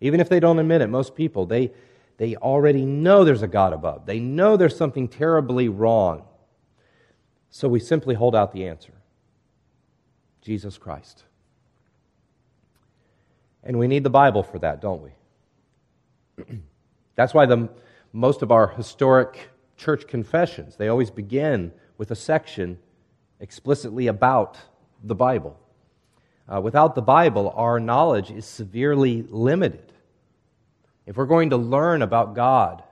Even 0.00 0.20
if 0.20 0.28
they 0.28 0.38
don't 0.38 0.58
admit 0.58 0.82
it, 0.82 0.88
most 0.88 1.16
people, 1.16 1.46
they, 1.46 1.72
they 2.18 2.36
already 2.36 2.84
know 2.84 3.24
there's 3.24 3.42
a 3.42 3.48
God 3.48 3.72
above. 3.72 4.06
They 4.06 4.20
know 4.20 4.56
there's 4.56 4.76
something 4.76 5.08
terribly 5.08 5.68
wrong. 5.68 6.24
So 7.50 7.68
we 7.68 7.80
simply 7.80 8.14
hold 8.14 8.36
out 8.36 8.52
the 8.52 8.66
answer. 8.68 8.92
Jesus 10.46 10.78
Christ. 10.78 11.24
And 13.64 13.80
we 13.80 13.88
need 13.88 14.04
the 14.04 14.10
Bible 14.10 14.44
for 14.44 14.60
that, 14.60 14.80
don't 14.80 15.02
we? 15.02 16.44
That's 17.16 17.34
why 17.34 17.46
the, 17.46 17.68
most 18.12 18.42
of 18.42 18.52
our 18.52 18.68
historic 18.68 19.48
church 19.76 20.06
confessions, 20.06 20.76
they 20.76 20.86
always 20.86 21.10
begin 21.10 21.72
with 21.98 22.12
a 22.12 22.14
section 22.14 22.78
explicitly 23.40 24.06
about 24.06 24.56
the 25.02 25.16
Bible. 25.16 25.58
Uh, 26.48 26.60
without 26.60 26.94
the 26.94 27.02
Bible, 27.02 27.52
our 27.56 27.80
knowledge 27.80 28.30
is 28.30 28.46
severely 28.46 29.22
limited. 29.28 29.92
If 31.06 31.16
we're 31.16 31.26
going 31.26 31.50
to 31.50 31.56
learn 31.56 32.02
about 32.02 32.36
God 32.36 32.84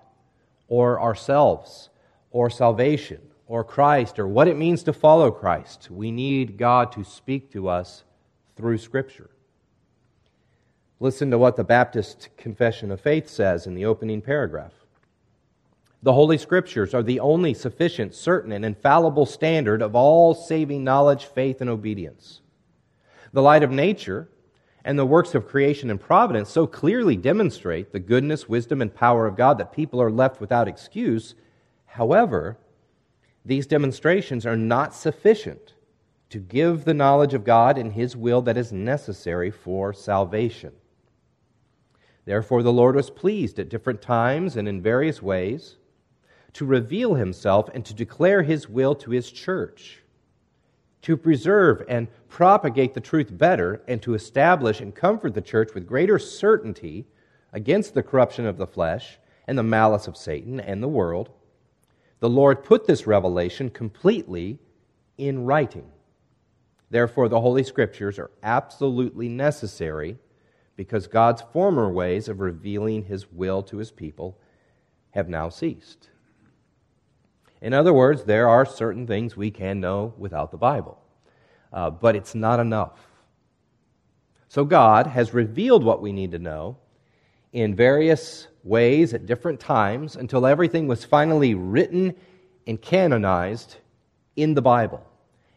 or 0.66 1.00
ourselves 1.00 1.88
or 2.32 2.50
salvation 2.50 3.20
or 3.46 3.64
Christ 3.64 4.18
or 4.18 4.26
what 4.26 4.48
it 4.48 4.56
means 4.56 4.82
to 4.84 4.92
follow 4.92 5.30
Christ. 5.30 5.90
We 5.90 6.10
need 6.10 6.56
God 6.56 6.92
to 6.92 7.04
speak 7.04 7.52
to 7.52 7.68
us 7.68 8.04
through 8.56 8.78
Scripture. 8.78 9.30
Listen 11.00 11.30
to 11.30 11.38
what 11.38 11.56
the 11.56 11.64
Baptist 11.64 12.28
Confession 12.36 12.90
of 12.90 13.00
Faith 13.00 13.28
says 13.28 13.66
in 13.66 13.74
the 13.74 13.84
opening 13.84 14.22
paragraph. 14.22 14.72
The 16.02 16.12
Holy 16.12 16.38
Scriptures 16.38 16.94
are 16.94 17.02
the 17.02 17.20
only 17.20 17.54
sufficient, 17.54 18.14
certain, 18.14 18.52
and 18.52 18.64
infallible 18.64 19.26
standard 19.26 19.82
of 19.82 19.96
all 19.96 20.34
saving 20.34 20.84
knowledge, 20.84 21.24
faith, 21.24 21.60
and 21.60 21.70
obedience. 21.70 22.40
The 23.32 23.42
light 23.42 23.62
of 23.62 23.70
nature 23.70 24.28
and 24.84 24.98
the 24.98 25.06
works 25.06 25.34
of 25.34 25.48
creation 25.48 25.90
and 25.90 26.00
providence 26.00 26.50
so 26.50 26.66
clearly 26.66 27.16
demonstrate 27.16 27.92
the 27.92 28.00
goodness, 28.00 28.48
wisdom, 28.48 28.82
and 28.82 28.94
power 28.94 29.26
of 29.26 29.36
God 29.36 29.58
that 29.58 29.72
people 29.72 30.00
are 30.00 30.10
left 30.10 30.40
without 30.40 30.68
excuse. 30.68 31.34
However, 31.86 32.58
these 33.44 33.66
demonstrations 33.66 34.46
are 34.46 34.56
not 34.56 34.94
sufficient 34.94 35.74
to 36.30 36.38
give 36.38 36.84
the 36.84 36.94
knowledge 36.94 37.34
of 37.34 37.44
God 37.44 37.76
and 37.76 37.92
His 37.92 38.16
will 38.16 38.42
that 38.42 38.56
is 38.56 38.72
necessary 38.72 39.50
for 39.50 39.92
salvation. 39.92 40.72
Therefore, 42.24 42.62
the 42.62 42.72
Lord 42.72 42.96
was 42.96 43.10
pleased 43.10 43.58
at 43.58 43.68
different 43.68 44.00
times 44.00 44.56
and 44.56 44.66
in 44.66 44.80
various 44.80 45.20
ways 45.20 45.76
to 46.54 46.64
reveal 46.64 47.14
Himself 47.14 47.68
and 47.74 47.84
to 47.84 47.92
declare 47.92 48.42
His 48.42 48.68
will 48.68 48.94
to 48.96 49.10
His 49.10 49.30
church, 49.30 50.02
to 51.02 51.16
preserve 51.16 51.84
and 51.86 52.08
propagate 52.28 52.94
the 52.94 53.00
truth 53.00 53.36
better, 53.36 53.82
and 53.86 54.00
to 54.02 54.14
establish 54.14 54.80
and 54.80 54.94
comfort 54.94 55.34
the 55.34 55.42
church 55.42 55.74
with 55.74 55.86
greater 55.86 56.18
certainty 56.18 57.04
against 57.52 57.92
the 57.92 58.02
corruption 58.02 58.46
of 58.46 58.56
the 58.56 58.66
flesh 58.66 59.18
and 59.46 59.58
the 59.58 59.62
malice 59.62 60.08
of 60.08 60.16
Satan 60.16 60.58
and 60.58 60.82
the 60.82 60.88
world 60.88 61.30
the 62.24 62.30
Lord 62.30 62.64
put 62.64 62.86
this 62.86 63.06
revelation 63.06 63.68
completely 63.68 64.58
in 65.18 65.44
writing. 65.44 65.84
Therefore, 66.88 67.28
the 67.28 67.42
Holy 67.42 67.62
Scriptures 67.62 68.18
are 68.18 68.30
absolutely 68.42 69.28
necessary 69.28 70.16
because 70.74 71.06
God's 71.06 71.42
former 71.52 71.92
ways 71.92 72.30
of 72.30 72.40
revealing 72.40 73.04
His 73.04 73.30
will 73.30 73.62
to 73.64 73.76
His 73.76 73.90
people 73.90 74.38
have 75.10 75.28
now 75.28 75.50
ceased. 75.50 76.08
In 77.60 77.74
other 77.74 77.92
words, 77.92 78.24
there 78.24 78.48
are 78.48 78.64
certain 78.64 79.06
things 79.06 79.36
we 79.36 79.50
can 79.50 79.78
know 79.78 80.14
without 80.16 80.50
the 80.50 80.56
Bible, 80.56 80.98
uh, 81.74 81.90
but 81.90 82.16
it's 82.16 82.34
not 82.34 82.58
enough. 82.58 83.06
So, 84.48 84.64
God 84.64 85.08
has 85.08 85.34
revealed 85.34 85.84
what 85.84 86.00
we 86.00 86.10
need 86.10 86.30
to 86.30 86.38
know 86.38 86.78
in 87.52 87.76
various 87.76 88.48
ways 88.64 89.14
at 89.14 89.26
different 89.26 89.61
times 89.61 90.16
until 90.16 90.47
everything 90.47 90.88
was 90.88 91.04
finally 91.04 91.54
written 91.54 92.14
and 92.66 92.80
canonized 92.80 93.76
in 94.37 94.54
the 94.54 94.62
Bible. 94.62 95.06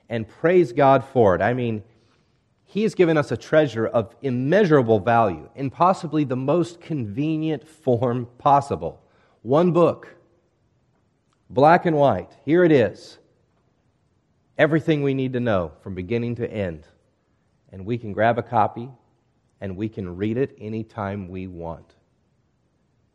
And 0.09 0.27
praise 0.27 0.73
God 0.73 1.03
for 1.03 1.33
it. 1.33 1.41
I 1.41 1.53
mean, 1.53 1.83
He 2.65 2.83
has 2.83 2.93
given 2.93 3.17
us 3.17 3.31
a 3.31 3.37
treasure 3.37 3.87
of 3.87 4.13
immeasurable 4.21 4.99
value 4.99 5.49
in 5.55 5.69
possibly 5.69 6.25
the 6.25 6.35
most 6.35 6.81
convenient 6.81 7.67
form 7.67 8.27
possible. 8.37 9.01
One 9.41 9.71
book, 9.71 10.15
black 11.49 11.85
and 11.85 11.95
white. 11.95 12.29
Here 12.45 12.63
it 12.63 12.71
is 12.71 13.17
everything 14.57 15.03
we 15.03 15.13
need 15.13 15.33
to 15.33 15.39
know 15.39 15.71
from 15.81 15.95
beginning 15.95 16.35
to 16.35 16.51
end. 16.51 16.83
And 17.71 17.85
we 17.85 17.97
can 17.97 18.11
grab 18.11 18.37
a 18.37 18.43
copy 18.43 18.89
and 19.61 19.77
we 19.77 19.89
can 19.89 20.17
read 20.17 20.37
it 20.37 20.55
anytime 20.59 21.27
we 21.27 21.47
want. 21.47 21.96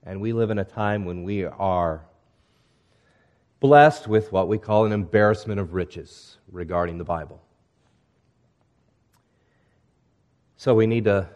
And 0.04 0.21
we 0.21 0.32
live 0.32 0.50
in 0.50 0.59
a 0.59 0.64
time 0.64 1.04
when 1.04 1.23
we 1.23 1.44
are 1.44 2.04
blessed 3.61 4.09
with 4.09 4.32
what 4.32 4.49
we 4.49 4.59
call 4.59 4.85
an 4.85 4.92
embarrassment 4.92 5.61
of 5.61 5.75
riches 5.75 6.38
regarding 6.50 6.99
the 6.99 7.04
Bible. 7.04 7.40
So 10.56 10.75
we 10.75 10.87
need 10.87 11.04
to 11.04 11.28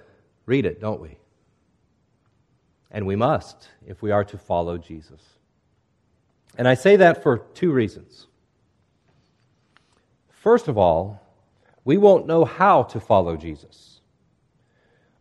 read 0.46 0.66
it, 0.66 0.80
don't 0.80 1.00
we? 1.00 1.16
And 2.90 3.06
we 3.06 3.16
must 3.16 3.68
if 3.86 4.02
we 4.02 4.10
are 4.10 4.24
to 4.24 4.38
follow 4.38 4.78
Jesus. 4.78 5.20
And 6.58 6.66
I 6.66 6.74
say 6.74 6.96
that 6.96 7.22
for 7.22 7.38
two 7.38 7.72
reasons. 7.72 8.26
First 10.28 10.68
of 10.68 10.78
all, 10.78 11.22
we 11.84 11.96
won't 11.96 12.26
know 12.26 12.44
how 12.44 12.84
to 12.84 12.98
follow 12.98 13.36
Jesus 13.36 14.00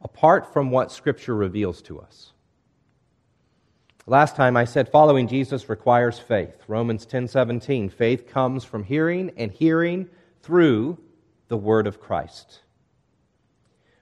apart 0.02 0.54
from 0.54 0.70
what 0.70 0.92
Scripture 0.92 1.36
reveals 1.36 1.82
to 1.82 2.00
us. 2.00 2.32
Last 4.08 4.36
time 4.36 4.56
I 4.56 4.66
said 4.66 4.90
following 4.90 5.28
Jesus 5.28 5.68
requires 5.68 6.20
faith. 6.20 6.62
Romans 6.68 7.08
10:17, 7.08 7.90
faith 7.90 8.28
comes 8.28 8.64
from 8.64 8.84
hearing 8.84 9.32
and 9.36 9.52
hearing 9.52 10.08
through 10.44 11.00
the 11.48 11.58
word 11.58 11.88
of 11.88 12.00
Christ. 12.00 12.62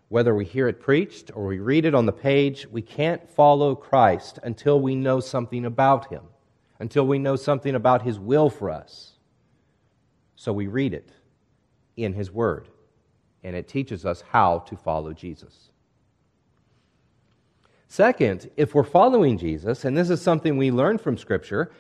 Whether 0.10 0.36
we 0.36 0.44
hear 0.44 0.68
it 0.68 0.82
preached 0.82 1.32
or 1.34 1.46
we 1.46 1.60
read 1.60 1.86
it 1.86 1.96
on 1.96 2.06
the 2.06 2.12
page, 2.12 2.68
we 2.68 2.82
can't 2.82 3.30
follow 3.30 3.76
Christ 3.76 4.40
until 4.44 4.78
we 4.82 4.94
know 4.94 5.22
something 5.22 5.64
about 5.64 6.10
him, 6.10 6.24
until 6.80 7.08
we 7.08 7.18
know 7.18 7.38
something 7.38 7.74
about 7.74 8.02
his 8.02 8.20
will 8.20 8.50
for 8.50 8.70
us. 8.70 9.14
So 10.36 10.52
we 10.52 10.68
read 10.68 10.94
it 10.94 11.14
in 11.96 12.12
his 12.12 12.30
word, 12.30 12.68
and 13.42 13.56
it 13.56 13.70
teaches 13.70 14.06
us 14.06 14.20
how 14.20 14.60
to 14.60 14.76
follow 14.76 15.14
Jesus. 15.14 15.70
Second, 17.94 18.50
if 18.58 18.74
we're 18.74 18.84
following 18.84 19.38
Jesus, 19.38 19.86
and 19.86 19.96
this 19.96 20.10
is 20.10 20.20
something 20.20 20.58
we 20.58 20.72
learn 20.72 20.98
from 20.98 21.16
Scripture, 21.16 21.72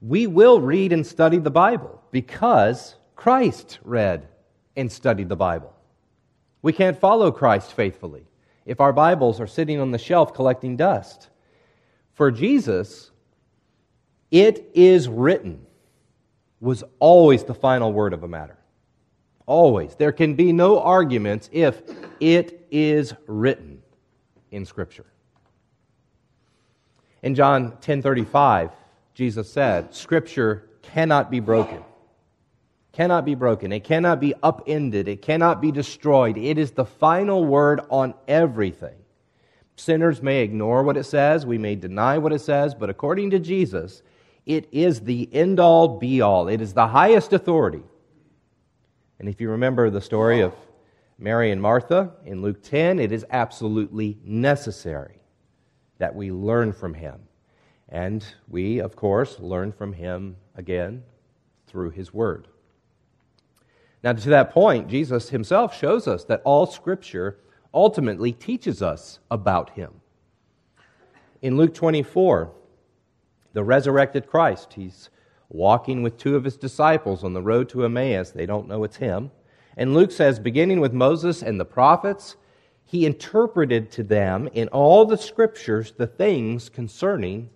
we 0.00 0.28
will 0.28 0.60
read 0.60 0.92
and 0.92 1.04
study 1.04 1.38
the 1.38 1.50
Bible 1.50 2.00
because 2.12 2.94
Christ 3.16 3.80
read 3.82 4.28
and 4.76 4.92
studied 4.92 5.28
the 5.28 5.34
Bible. 5.34 5.74
We 6.62 6.72
can't 6.72 6.96
follow 6.96 7.32
Christ 7.32 7.72
faithfully 7.72 8.28
if 8.64 8.80
our 8.80 8.92
Bibles 8.92 9.40
are 9.40 9.48
sitting 9.48 9.80
on 9.80 9.90
the 9.90 9.98
shelf 9.98 10.32
collecting 10.32 10.76
dust. 10.76 11.30
For 12.12 12.30
Jesus, 12.30 13.10
it 14.30 14.70
is 14.72 15.08
written 15.08 15.66
was 16.60 16.84
always 17.00 17.42
the 17.42 17.54
final 17.54 17.92
word 17.92 18.12
of 18.12 18.22
a 18.22 18.28
matter. 18.28 18.58
Always. 19.46 19.96
There 19.96 20.12
can 20.12 20.36
be 20.36 20.52
no 20.52 20.78
arguments 20.78 21.50
if 21.50 21.82
it 22.20 22.68
is 22.70 23.14
written 23.26 23.82
in 24.52 24.64
Scripture. 24.64 25.06
In 27.26 27.34
John 27.34 27.72
10:35, 27.80 28.70
Jesus 29.12 29.50
said, 29.50 29.92
"Scripture 29.92 30.70
cannot 30.80 31.28
be 31.28 31.40
broken. 31.40 31.82
Cannot 32.92 33.24
be 33.24 33.34
broken. 33.34 33.72
It 33.72 33.82
cannot 33.82 34.20
be 34.20 34.32
upended. 34.44 35.08
It 35.08 35.22
cannot 35.22 35.60
be 35.60 35.72
destroyed. 35.72 36.38
It 36.38 36.56
is 36.56 36.70
the 36.70 36.84
final 36.84 37.44
word 37.44 37.80
on 37.90 38.14
everything." 38.28 38.94
Sinners 39.74 40.22
may 40.22 40.42
ignore 40.42 40.84
what 40.84 40.96
it 40.96 41.02
says, 41.02 41.44
we 41.44 41.58
may 41.58 41.74
deny 41.74 42.16
what 42.16 42.32
it 42.32 42.42
says, 42.42 42.76
but 42.76 42.90
according 42.90 43.30
to 43.30 43.40
Jesus, 43.40 44.04
it 44.46 44.68
is 44.70 45.00
the 45.00 45.28
end 45.32 45.58
all 45.58 45.98
be 45.98 46.20
all. 46.20 46.46
It 46.46 46.60
is 46.60 46.74
the 46.74 46.86
highest 46.86 47.32
authority. 47.32 47.82
And 49.18 49.28
if 49.28 49.40
you 49.40 49.50
remember 49.50 49.90
the 49.90 50.00
story 50.00 50.42
of 50.42 50.54
Mary 51.18 51.50
and 51.50 51.60
Martha 51.60 52.12
in 52.24 52.40
Luke 52.40 52.62
10, 52.62 53.00
it 53.00 53.10
is 53.10 53.26
absolutely 53.32 54.16
necessary 54.24 55.15
that 55.98 56.14
we 56.14 56.30
learn 56.30 56.72
from 56.72 56.94
him. 56.94 57.20
And 57.88 58.24
we, 58.48 58.78
of 58.78 58.96
course, 58.96 59.38
learn 59.38 59.72
from 59.72 59.92
him 59.92 60.36
again 60.56 61.04
through 61.66 61.90
his 61.90 62.12
word. 62.12 62.48
Now, 64.02 64.12
to 64.12 64.28
that 64.30 64.50
point, 64.50 64.88
Jesus 64.88 65.30
himself 65.30 65.76
shows 65.76 66.06
us 66.06 66.24
that 66.24 66.42
all 66.44 66.66
scripture 66.66 67.38
ultimately 67.72 68.32
teaches 68.32 68.82
us 68.82 69.18
about 69.30 69.70
him. 69.70 70.00
In 71.42 71.56
Luke 71.56 71.74
24, 71.74 72.52
the 73.52 73.64
resurrected 73.64 74.26
Christ, 74.26 74.74
he's 74.74 75.10
walking 75.48 76.02
with 76.02 76.18
two 76.18 76.36
of 76.36 76.44
his 76.44 76.56
disciples 76.56 77.22
on 77.24 77.32
the 77.32 77.42
road 77.42 77.68
to 77.70 77.84
Emmaus. 77.84 78.30
They 78.30 78.46
don't 78.46 78.68
know 78.68 78.84
it's 78.84 78.96
him. 78.96 79.30
And 79.76 79.94
Luke 79.94 80.10
says, 80.10 80.38
beginning 80.38 80.80
with 80.80 80.92
Moses 80.92 81.42
and 81.42 81.60
the 81.60 81.64
prophets, 81.64 82.36
he 82.86 83.04
interpreted 83.04 83.90
to 83.90 84.04
them 84.04 84.48
in 84.54 84.68
all 84.68 85.04
the 85.04 85.18
scriptures 85.18 85.92
the 85.92 86.06
things 86.06 86.68
concerning 86.68 87.50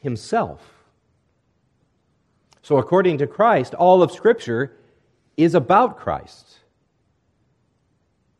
himself. 0.00 0.60
So, 2.60 2.78
according 2.78 3.18
to 3.18 3.26
Christ, 3.26 3.74
all 3.74 4.02
of 4.02 4.10
Scripture 4.10 4.78
is 5.36 5.54
about 5.54 5.98
Christ. 5.98 6.60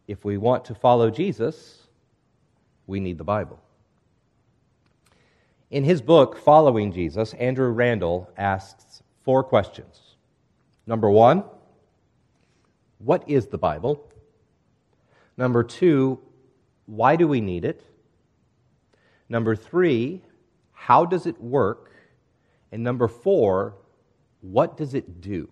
If 0.09 0.25
we 0.25 0.39
want 0.39 0.65
to 0.67 0.75
follow 0.75 1.11
Jesus, 1.11 1.87
we 2.87 3.01
need 3.01 3.19
the 3.19 3.25
Bible. 3.25 3.61
In 5.71 5.85
his 5.85 6.01
book, 6.01 6.37
Following 6.37 6.91
Jesus, 6.91 7.35
Andrew 7.35 7.69
Randall 7.69 8.31
asks 8.37 9.03
four 9.23 9.43
questions. 9.43 10.17
Number 10.87 11.11
one, 11.11 11.45
what 12.99 13.29
is 13.29 13.47
the 13.47 13.59
Bible? 13.59 14.09
Number 15.37 15.63
two, 15.63 16.21
why 16.87 17.17
do 17.17 17.27
we 17.27 17.41
need 17.41 17.65
it? 17.65 17.83
Number 19.29 19.57
three, 19.57 20.23
how 20.73 21.05
does 21.05 21.27
it 21.27 21.41
work? 21.41 21.91
And 22.73 22.83
number 22.83 23.09
four, 23.09 23.75
what 24.41 24.77
does 24.77 24.95
it 24.95 25.21
do? 25.21 25.49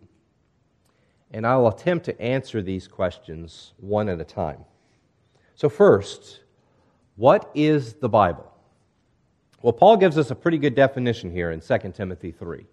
And 1.30 1.46
I'll 1.46 1.68
attempt 1.68 2.04
to 2.06 2.20
answer 2.20 2.60
these 2.60 2.86
questions 2.86 3.72
one 3.78 4.08
at 4.08 4.20
a 4.20 4.24
time. 4.24 4.64
So, 5.54 5.68
first, 5.68 6.40
what 7.16 7.50
is 7.54 7.94
the 7.94 8.08
Bible? 8.08 8.52
Well, 9.62 9.72
Paul 9.72 9.96
gives 9.96 10.18
us 10.18 10.30
a 10.30 10.34
pretty 10.34 10.58
good 10.58 10.74
definition 10.74 11.30
here 11.30 11.52
in 11.52 11.60
2 11.60 11.78
Timothy 11.94 12.32
3. 12.32 12.66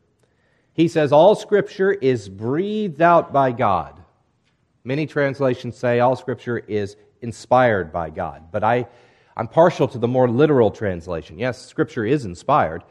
He 0.73 0.87
says, 0.87 1.11
All 1.11 1.35
scripture 1.35 1.91
is 1.91 2.27
breathed 2.27 3.01
out 3.01 3.31
by 3.31 3.51
God. 3.51 4.01
Many 4.83 5.05
translations 5.05 5.77
say 5.77 5.99
all 5.99 6.15
scripture 6.15 6.59
is 6.59 6.95
inspired 7.21 7.91
by 7.91 8.09
God. 8.09 8.51
But 8.51 8.63
I, 8.63 8.87
I'm 9.35 9.47
partial 9.47 9.87
to 9.89 9.97
the 9.97 10.07
more 10.07 10.29
literal 10.29 10.71
translation. 10.71 11.39
Yes, 11.39 11.65
Scripture 11.65 12.05
is 12.05 12.25
inspired, 12.25 12.83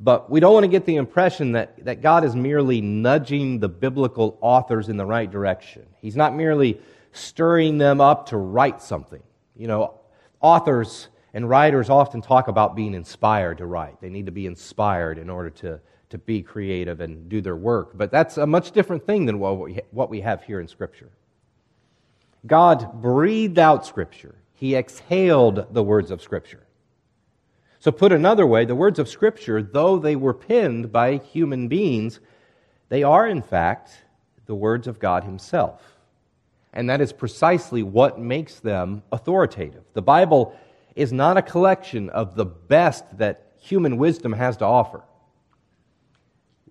but 0.00 0.30
we 0.30 0.40
don't 0.40 0.52
want 0.52 0.64
to 0.64 0.68
get 0.68 0.84
the 0.84 0.96
impression 0.96 1.52
that, 1.52 1.84
that 1.84 2.02
God 2.02 2.24
is 2.24 2.34
merely 2.34 2.80
nudging 2.80 3.60
the 3.60 3.68
biblical 3.68 4.38
authors 4.40 4.88
in 4.88 4.96
the 4.96 5.06
right 5.06 5.30
direction. 5.30 5.86
He's 6.00 6.16
not 6.16 6.34
merely 6.34 6.80
stirring 7.12 7.78
them 7.78 8.00
up 8.00 8.26
to 8.30 8.36
write 8.36 8.82
something. 8.82 9.22
You 9.56 9.68
know, 9.68 10.00
authors 10.40 11.08
and 11.32 11.48
writers 11.48 11.90
often 11.90 12.20
talk 12.20 12.48
about 12.48 12.74
being 12.74 12.94
inspired 12.94 13.58
to 13.58 13.66
write. 13.66 14.00
They 14.00 14.10
need 14.10 14.26
to 14.26 14.32
be 14.32 14.46
inspired 14.46 15.18
in 15.18 15.30
order 15.30 15.50
to, 15.50 15.80
to 16.14 16.18
be 16.18 16.42
creative 16.42 17.00
and 17.00 17.28
do 17.28 17.40
their 17.40 17.56
work. 17.56 17.90
But 17.98 18.12
that's 18.12 18.36
a 18.36 18.46
much 18.46 18.70
different 18.70 19.04
thing 19.04 19.26
than 19.26 19.40
what 19.40 20.08
we, 20.10 20.20
have 20.20 20.44
here 20.44 20.60
in 20.60 20.68
Scripture. 20.68 21.10
God 22.46 23.02
breathed 23.02 23.58
out 23.58 23.84
Scripture, 23.84 24.36
He 24.52 24.76
exhaled 24.76 25.74
the 25.74 25.82
words 25.82 26.12
of 26.12 26.22
Scripture. 26.22 26.62
So, 27.80 27.90
put 27.90 28.12
another 28.12 28.46
way, 28.46 28.64
the 28.64 28.76
words 28.76 29.00
of 29.00 29.08
Scripture, 29.08 29.60
though 29.60 29.98
they 29.98 30.14
were 30.14 30.32
penned 30.32 30.92
by 30.92 31.16
human 31.16 31.66
beings, 31.66 32.20
they 32.90 33.02
are, 33.02 33.26
in 33.26 33.42
fact, 33.42 34.04
the 34.46 34.54
words 34.54 34.86
of 34.86 35.00
God 35.00 35.24
Himself. 35.24 35.82
And 36.72 36.88
that 36.90 37.00
is 37.00 37.12
precisely 37.12 37.82
what 37.82 38.20
makes 38.20 38.60
them 38.60 39.02
authoritative. 39.10 39.82
The 39.94 40.02
Bible 40.02 40.56
is 40.94 41.12
not 41.12 41.36
a 41.36 41.42
collection 41.42 42.08
of 42.10 42.36
the 42.36 42.46
best 42.46 43.18
that 43.18 43.54
human 43.58 43.96
wisdom 43.96 44.32
has 44.32 44.56
to 44.58 44.64
offer. 44.64 45.02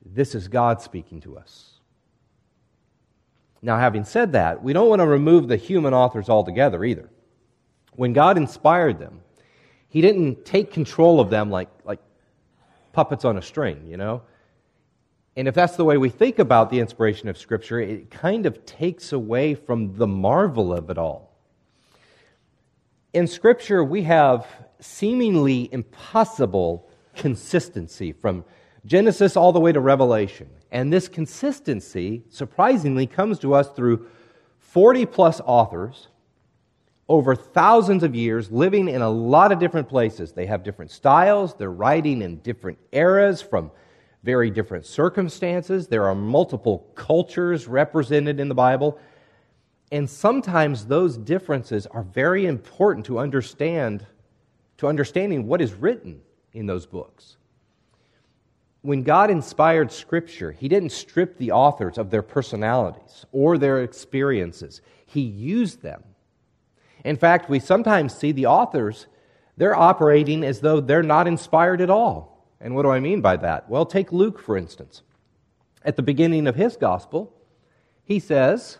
This 0.05 0.35
is 0.35 0.47
God 0.47 0.81
speaking 0.81 1.21
to 1.21 1.37
us. 1.37 1.69
Now, 3.61 3.77
having 3.77 4.03
said 4.03 4.33
that, 4.33 4.61
we 4.61 4.73
don't 4.73 4.89
want 4.89 4.99
to 4.99 5.07
remove 5.07 5.47
the 5.47 5.55
human 5.55 5.93
authors 5.93 6.27
altogether 6.27 6.83
either. 6.83 7.09
When 7.93 8.11
God 8.11 8.37
inspired 8.37 8.99
them, 8.99 9.21
He 9.87 10.01
didn't 10.01 10.43
take 10.45 10.73
control 10.73 11.21
of 11.21 11.29
them 11.29 11.49
like, 11.49 11.69
like 11.85 11.99
puppets 12.91 13.23
on 13.23 13.37
a 13.37 13.41
string, 13.41 13.87
you 13.87 13.95
know? 13.95 14.23
And 15.35 15.47
if 15.47 15.55
that's 15.55 15.77
the 15.77 15.85
way 15.85 15.97
we 15.97 16.09
think 16.09 16.39
about 16.39 16.69
the 16.69 16.79
inspiration 16.79 17.29
of 17.29 17.37
Scripture, 17.37 17.79
it 17.79 18.11
kind 18.11 18.45
of 18.45 18.65
takes 18.65 19.13
away 19.13 19.55
from 19.55 19.95
the 19.95 20.07
marvel 20.07 20.73
of 20.73 20.89
it 20.89 20.97
all. 20.97 21.31
In 23.13 23.27
Scripture, 23.27 23.83
we 23.83 24.03
have 24.03 24.45
seemingly 24.79 25.69
impossible 25.71 26.89
consistency 27.15 28.11
from 28.11 28.43
Genesis 28.85 29.37
all 29.37 29.51
the 29.51 29.59
way 29.59 29.71
to 29.71 29.79
Revelation. 29.79 30.49
And 30.71 30.91
this 30.91 31.07
consistency, 31.07 32.23
surprisingly, 32.29 33.07
comes 33.07 33.39
to 33.39 33.53
us 33.53 33.69
through 33.69 34.07
40 34.59 35.05
plus 35.05 35.39
authors 35.45 36.07
over 37.07 37.35
thousands 37.35 38.03
of 38.03 38.15
years 38.15 38.51
living 38.51 38.87
in 38.87 39.01
a 39.01 39.09
lot 39.09 39.51
of 39.51 39.59
different 39.59 39.87
places. 39.87 40.31
They 40.31 40.45
have 40.47 40.63
different 40.63 40.91
styles, 40.91 41.53
they're 41.53 41.71
writing 41.71 42.21
in 42.21 42.37
different 42.37 42.77
eras 42.91 43.41
from 43.41 43.71
very 44.23 44.49
different 44.49 44.85
circumstances. 44.85 45.87
There 45.87 46.05
are 46.05 46.15
multiple 46.15 46.87
cultures 46.95 47.67
represented 47.67 48.39
in 48.39 48.47
the 48.47 48.55
Bible. 48.55 48.97
And 49.91 50.09
sometimes 50.09 50.85
those 50.85 51.17
differences 51.17 51.85
are 51.87 52.03
very 52.03 52.45
important 52.45 53.05
to 53.07 53.19
understand 53.19 54.05
to 54.77 54.87
understanding 54.87 55.45
what 55.45 55.61
is 55.61 55.73
written 55.73 56.21
in 56.53 56.65
those 56.65 56.85
books. 56.85 57.37
When 58.83 59.03
God 59.03 59.31
inspired 59.31 59.93
Scripture, 59.93 60.51
He 60.51 60.67
didn't 60.67 60.91
strip 60.91 61.37
the 61.37 61.53
authors 61.53 61.97
of 61.97 62.09
their 62.09 62.21
personalities 62.21 63.25
or 63.31 63.57
their 63.57 63.81
experiences, 63.81 64.81
He 65.05 65.21
used 65.21 65.81
them. 65.81 66.03
In 67.05 67.15
fact, 67.15 67.49
we 67.49 67.59
sometimes 67.59 68.13
see 68.13 68.33
the 68.33 68.45
authors, 68.45 69.07
they're 69.55 69.75
operating 69.75 70.43
as 70.43 70.59
though 70.59 70.81
they're 70.81 71.01
not 71.01 71.27
inspired 71.27 71.79
at 71.79 71.89
all. 71.89 72.45
And 72.59 72.75
what 72.75 72.83
do 72.83 72.89
I 72.89 72.99
mean 72.99 73.21
by 73.21 73.37
that? 73.37 73.69
Well, 73.69 73.85
take 73.85 74.11
Luke, 74.11 74.37
for 74.37 74.57
instance. 74.57 75.01
At 75.85 75.95
the 75.95 76.01
beginning 76.01 76.45
of 76.45 76.55
his 76.55 76.75
gospel, 76.75 77.33
he 78.03 78.19
says, 78.19 78.79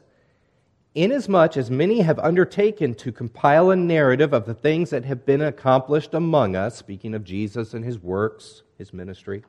Inasmuch 0.95 1.55
as 1.55 1.71
many 1.71 2.01
have 2.01 2.19
undertaken 2.19 2.93
to 2.95 3.13
compile 3.13 3.71
a 3.71 3.75
narrative 3.77 4.33
of 4.33 4.45
the 4.45 4.53
things 4.53 4.89
that 4.89 5.05
have 5.05 5.25
been 5.25 5.41
accomplished 5.41 6.13
among 6.13 6.57
us, 6.57 6.75
speaking 6.75 7.13
of 7.13 7.23
Jesus 7.23 7.73
and 7.73 7.85
his 7.85 7.99
works, 7.99 8.63
his 8.77 8.93
ministry, 8.93 9.43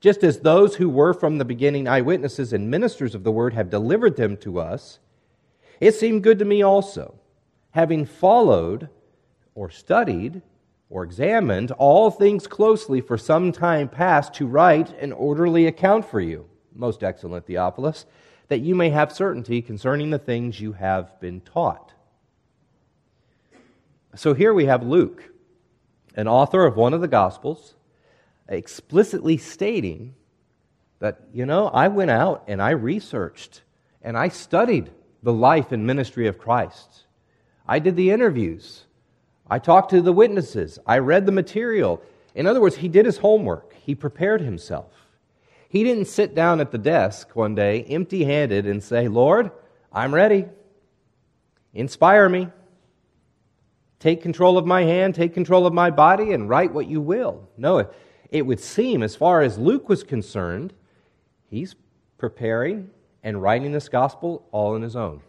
just 0.00 0.22
as 0.22 0.40
those 0.40 0.76
who 0.76 0.88
were 0.88 1.14
from 1.14 1.38
the 1.38 1.44
beginning 1.44 1.88
eyewitnesses 1.88 2.52
and 2.52 2.70
ministers 2.70 3.14
of 3.14 3.24
the 3.24 3.32
word 3.32 3.54
have 3.54 3.70
delivered 3.70 4.16
them 4.16 4.36
to 4.38 4.58
us, 4.58 4.98
it 5.80 5.94
seemed 5.94 6.22
good 6.22 6.38
to 6.38 6.44
me 6.44 6.62
also, 6.62 7.14
having 7.70 8.04
followed 8.04 8.88
or 9.54 9.70
studied 9.70 10.42
or 10.88 11.02
examined 11.02 11.72
all 11.72 12.10
things 12.10 12.46
closely 12.46 13.00
for 13.00 13.18
some 13.18 13.50
time 13.52 13.88
past, 13.88 14.34
to 14.34 14.46
write 14.46 14.90
an 15.00 15.12
orderly 15.12 15.66
account 15.66 16.04
for 16.04 16.20
you, 16.20 16.48
most 16.74 17.02
excellent 17.02 17.46
Theophilus 17.46 18.06
that 18.48 18.60
you 18.60 18.74
may 18.74 18.90
have 18.90 19.12
certainty 19.12 19.60
concerning 19.60 20.10
the 20.10 20.18
things 20.18 20.60
you 20.60 20.72
have 20.72 21.18
been 21.20 21.40
taught. 21.40 21.92
So 24.14 24.34
here 24.34 24.54
we 24.54 24.66
have 24.66 24.82
Luke, 24.82 25.30
an 26.14 26.28
author 26.28 26.64
of 26.64 26.76
one 26.76 26.94
of 26.94 27.00
the 27.00 27.08
Gospels, 27.08 27.74
explicitly 28.48 29.36
stating 29.36 30.14
that, 30.98 31.20
you 31.32 31.46
know, 31.46 31.68
I 31.68 31.88
went 31.88 32.10
out 32.10 32.44
and 32.46 32.62
I 32.62 32.70
researched 32.70 33.62
and 34.02 34.16
I 34.16 34.28
studied 34.28 34.90
the 35.22 35.32
life 35.32 35.72
and 35.72 35.86
ministry 35.86 36.26
of 36.26 36.38
Christ. 36.38 37.04
I 37.66 37.78
did 37.78 37.96
the 37.96 38.10
interviews. 38.10 38.84
I 39.48 39.58
talked 39.58 39.90
to 39.90 40.00
the 40.00 40.12
witnesses. 40.12 40.78
I 40.86 40.98
read 40.98 41.26
the 41.26 41.32
material. 41.32 42.02
In 42.34 42.46
other 42.46 42.60
words, 42.60 42.76
he 42.76 42.88
did 42.88 43.06
his 43.06 43.18
homework. 43.18 43.74
He 43.74 43.94
prepared 43.94 44.40
himself. 44.40 44.92
He 45.68 45.84
didn't 45.84 46.06
sit 46.06 46.34
down 46.34 46.60
at 46.60 46.70
the 46.70 46.78
desk 46.78 47.34
one 47.34 47.54
day 47.54 47.84
empty 47.84 48.24
handed 48.24 48.66
and 48.66 48.82
say, 48.82 49.08
Lord, 49.08 49.50
I'm 49.92 50.14
ready. 50.14 50.46
Inspire 51.74 52.28
me. 52.28 52.48
Take 53.98 54.22
control 54.22 54.58
of 54.58 54.66
my 54.66 54.82
hand, 54.84 55.14
take 55.14 55.34
control 55.34 55.66
of 55.66 55.72
my 55.72 55.90
body, 55.90 56.32
and 56.32 56.48
write 56.48 56.72
what 56.72 56.86
you 56.86 57.00
will. 57.00 57.48
No, 57.56 57.90
it 58.30 58.42
would 58.42 58.60
seem, 58.60 59.02
as 59.02 59.16
far 59.16 59.42
as 59.42 59.58
Luke 59.58 59.88
was 59.88 60.02
concerned, 60.02 60.72
he's 61.48 61.74
preparing 62.18 62.90
and 63.22 63.42
writing 63.42 63.72
this 63.72 63.88
gospel 63.88 64.46
all 64.52 64.74
on 64.74 64.82
his 64.82 64.96
own. 64.96 65.20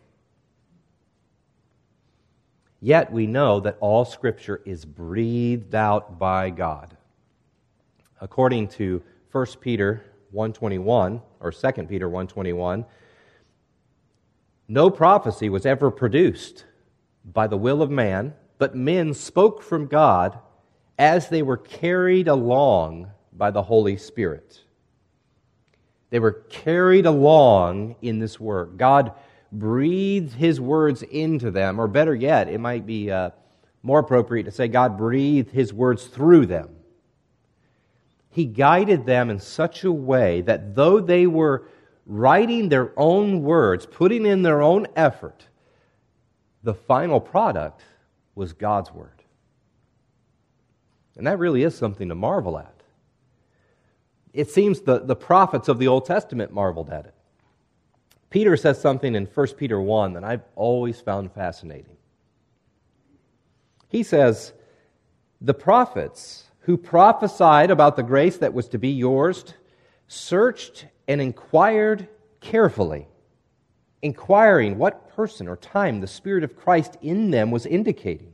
Yet 2.79 3.11
we 3.11 3.25
know 3.25 3.59
that 3.61 3.77
all 3.79 4.05
Scripture 4.05 4.61
is 4.65 4.85
breathed 4.85 5.73
out 5.73 6.19
by 6.19 6.51
God. 6.51 6.95
According 8.21 8.69
to 8.69 9.01
1 9.31 9.45
Peter 9.61 10.03
121 10.31 11.21
or 11.39 11.51
2 11.51 11.71
Peter 11.83 12.07
121 12.09 12.85
no 14.67 14.89
prophecy 14.89 15.47
was 15.47 15.65
ever 15.65 15.89
produced 15.89 16.65
by 17.23 17.47
the 17.47 17.57
will 17.57 17.81
of 17.81 17.89
man 17.89 18.33
but 18.57 18.75
men 18.75 19.13
spoke 19.13 19.61
from 19.61 19.87
God 19.87 20.37
as 20.97 21.29
they 21.29 21.41
were 21.41 21.57
carried 21.57 22.27
along 22.27 23.11
by 23.33 23.51
the 23.51 23.61
Holy 23.61 23.97
Spirit. 23.97 24.61
They 26.09 26.19
were 26.19 26.31
carried 26.31 27.05
along 27.05 27.95
in 28.01 28.19
this 28.19 28.39
work. 28.39 28.77
God 28.77 29.11
breathed 29.51 30.33
his 30.33 30.59
words 30.59 31.03
into 31.03 31.51
them 31.51 31.79
or 31.79 31.87
better 31.87 32.13
yet 32.13 32.49
it 32.49 32.59
might 32.59 32.85
be 32.85 33.09
uh, 33.09 33.29
more 33.83 33.99
appropriate 33.99 34.43
to 34.43 34.51
say 34.51 34.67
God 34.67 34.97
breathed 34.97 35.51
his 35.51 35.73
words 35.73 36.07
through 36.07 36.47
them. 36.47 36.69
He 38.29 38.45
guided 38.45 39.05
them 39.05 39.29
in 39.29 39.39
such 39.39 39.83
a 39.83 39.91
way 39.91 40.41
that 40.41 40.75
though 40.75 40.99
they 40.99 41.27
were 41.27 41.67
writing 42.05 42.69
their 42.69 42.91
own 42.97 43.41
words, 43.43 43.85
putting 43.85 44.25
in 44.25 44.41
their 44.41 44.61
own 44.61 44.87
effort, 44.95 45.47
the 46.63 46.73
final 46.73 47.19
product 47.19 47.81
was 48.35 48.53
God's 48.53 48.91
Word. 48.91 49.16
And 51.17 51.25
that 51.25 51.39
really 51.39 51.63
is 51.63 51.75
something 51.75 52.09
to 52.09 52.15
marvel 52.15 52.57
at. 52.57 52.73
It 54.33 54.51
seems 54.51 54.81
the, 54.81 54.99
the 54.99 55.15
prophets 55.15 55.67
of 55.67 55.79
the 55.79 55.87
Old 55.87 56.05
Testament 56.05 56.53
marveled 56.53 56.91
at 56.91 57.07
it. 57.07 57.13
Peter 58.29 58.55
says 58.55 58.79
something 58.79 59.15
in 59.15 59.25
1 59.25 59.47
Peter 59.57 59.81
1 59.81 60.13
that 60.13 60.23
I've 60.23 60.43
always 60.55 61.01
found 61.01 61.31
fascinating. 61.31 61.97
He 63.89 64.03
says, 64.03 64.53
The 65.41 65.55
prophets 65.55 66.43
who 66.61 66.77
prophesied 66.77 67.71
about 67.71 67.95
the 67.95 68.03
grace 68.03 68.37
that 68.37 68.53
was 68.53 68.67
to 68.69 68.77
be 68.77 68.89
yours, 68.89 69.45
searched 70.07 70.85
and 71.07 71.19
inquired 71.19 72.07
carefully, 72.41 73.07
inquiring 74.01 74.77
what 74.77 75.15
person 75.15 75.47
or 75.47 75.55
time 75.55 75.99
the 76.01 76.07
Spirit 76.07 76.43
of 76.43 76.55
Christ 76.55 76.97
in 77.01 77.31
them 77.31 77.49
was 77.49 77.65
indicating 77.65 78.33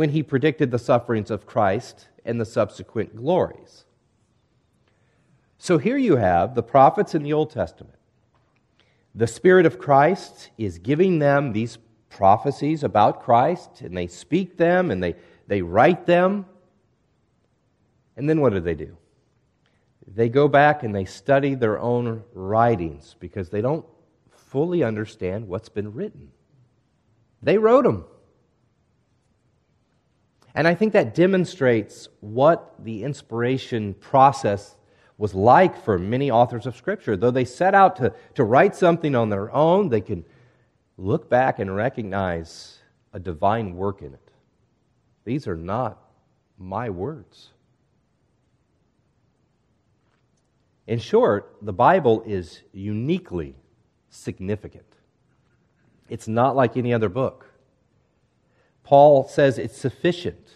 when 0.00 0.08
he 0.08 0.22
predicted 0.22 0.70
the 0.70 0.78
sufferings 0.78 1.30
of 1.30 1.44
Christ 1.44 2.08
and 2.24 2.40
the 2.40 2.46
subsequent 2.46 3.14
glories. 3.14 3.84
So 5.58 5.76
here 5.76 5.98
you 5.98 6.16
have 6.16 6.54
the 6.54 6.62
prophets 6.62 7.14
in 7.14 7.22
the 7.22 7.34
Old 7.34 7.50
Testament. 7.50 7.98
The 9.14 9.26
Spirit 9.26 9.66
of 9.66 9.78
Christ 9.78 10.48
is 10.56 10.78
giving 10.78 11.18
them 11.18 11.52
these 11.52 11.76
prophecies 12.08 12.82
about 12.82 13.22
Christ, 13.22 13.82
and 13.82 13.94
they 13.94 14.06
speak 14.06 14.56
them 14.56 14.90
and 14.90 15.02
they, 15.02 15.16
they 15.48 15.60
write 15.60 16.06
them. 16.06 16.46
And 18.16 18.26
then 18.26 18.40
what 18.40 18.54
do 18.54 18.60
they 18.60 18.74
do? 18.74 18.96
They 20.06 20.30
go 20.30 20.48
back 20.48 20.82
and 20.82 20.94
they 20.94 21.04
study 21.04 21.54
their 21.54 21.78
own 21.78 22.24
writings 22.32 23.16
because 23.20 23.50
they 23.50 23.60
don't 23.60 23.84
fully 24.30 24.82
understand 24.82 25.46
what's 25.46 25.68
been 25.68 25.92
written. 25.92 26.30
They 27.42 27.58
wrote 27.58 27.84
them. 27.84 28.06
And 30.54 30.66
I 30.66 30.74
think 30.74 30.92
that 30.92 31.14
demonstrates 31.14 32.08
what 32.20 32.74
the 32.82 33.04
inspiration 33.04 33.94
process 33.94 34.76
was 35.16 35.34
like 35.34 35.82
for 35.84 35.98
many 35.98 36.30
authors 36.30 36.66
of 36.66 36.74
Scripture. 36.76 37.16
Though 37.16 37.30
they 37.30 37.44
set 37.44 37.74
out 37.74 37.96
to, 37.96 38.14
to 38.34 38.44
write 38.44 38.74
something 38.74 39.14
on 39.14 39.28
their 39.28 39.52
own, 39.54 39.88
they 39.88 40.00
can 40.00 40.24
look 40.96 41.28
back 41.28 41.58
and 41.58 41.74
recognize 41.74 42.78
a 43.12 43.20
divine 43.20 43.76
work 43.76 44.02
in 44.02 44.14
it. 44.14 44.30
These 45.24 45.46
are 45.46 45.56
not 45.56 45.98
my 46.58 46.90
words. 46.90 47.50
In 50.86 50.98
short, 50.98 51.54
the 51.62 51.72
Bible 51.72 52.22
is 52.26 52.62
uniquely 52.72 53.54
significant. 54.08 54.86
It's 56.08 56.26
not 56.26 56.56
like 56.56 56.76
any 56.76 56.92
other 56.92 57.08
book. 57.08 57.46
Paul 58.90 59.28
says 59.28 59.56
it's 59.56 59.78
sufficient 59.78 60.48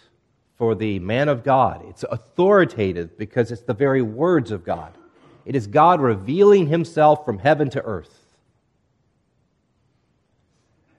for 0.57 0.75
the 0.75 0.99
man 0.99 1.29
of 1.29 1.45
God. 1.45 1.85
It's 1.89 2.03
authoritative 2.03 3.17
because 3.17 3.53
it's 3.53 3.63
the 3.63 3.75
very 3.75 4.03
words 4.03 4.51
of 4.51 4.65
God. 4.65 4.99
It 5.45 5.55
is 5.55 5.69
God 5.69 6.01
revealing 6.01 6.67
himself 6.67 7.25
from 7.25 7.39
heaven 7.39 7.71
to 7.71 7.83
earth. 7.85 8.27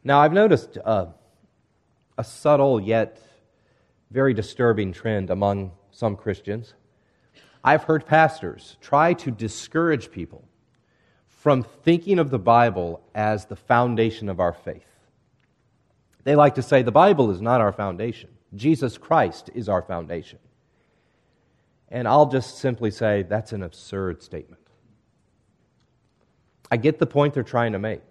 Now, 0.02 0.21
I've 0.21 0.32
noticed 0.32 0.78
uh, 0.86 1.08
a 2.17 2.24
subtle 2.24 2.80
yet 2.80 3.19
very 4.12 4.34
disturbing 4.34 4.93
trend 4.93 5.30
among 5.30 5.74
some 5.91 6.15
Christians. 6.15 6.74
I've 7.65 7.84
heard 7.84 8.06
pastors 8.06 8.78
try 8.80 9.13
to 9.13 9.30
discourage 9.30 10.10
people 10.10 10.48
from 11.28 11.63
thinking 11.63 12.17
of 12.17 12.30
the 12.30 12.39
Bible 12.39 13.02
as 13.13 13.43
the 13.43 13.58
foundation 13.58 14.30
of 14.30 14.39
our 14.39 14.54
faith. 14.54 14.94
They 16.25 16.35
like 16.35 16.55
to 16.55 16.61
say 16.61 16.81
the 16.81 16.91
Bible 16.91 17.31
is 17.31 17.39
not 17.41 17.61
our 17.61 17.71
foundation, 17.71 18.29
Jesus 18.53 18.97
Christ 18.97 19.49
is 19.55 19.69
our 19.69 19.81
foundation. 19.81 20.39
And 21.89 22.07
I'll 22.07 22.25
just 22.25 22.57
simply 22.57 22.91
say 22.91 23.23
that's 23.23 23.53
an 23.53 23.63
absurd 23.63 24.21
statement. 24.21 24.61
I 26.69 26.77
get 26.77 26.99
the 26.99 27.05
point 27.05 27.35
they're 27.35 27.43
trying 27.43 27.71
to 27.71 27.79
make. 27.79 28.01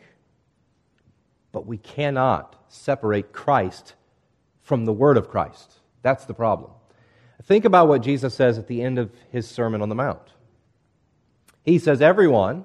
But 1.53 1.67
we 1.67 1.77
cannot 1.77 2.57
separate 2.69 3.33
Christ 3.33 3.95
from 4.63 4.85
the 4.85 4.93
Word 4.93 5.17
of 5.17 5.29
Christ. 5.29 5.81
That's 6.03 6.25
the 6.25 6.35
problem. 6.35 6.71
Think 7.43 7.65
about 7.65 7.89
what 7.89 8.01
Jesus 8.01 8.35
says 8.35 8.59
at 8.59 8.69
the 8.69 8.81
end 8.81 8.99
of 8.99 9.11
his 9.31 9.49
Sermon 9.49 9.83
on 9.83 9.89
the 9.89 9.95
Mount. 9.95 10.33
He 11.65 11.79
says, 11.79 12.01
Everyone 12.01 12.65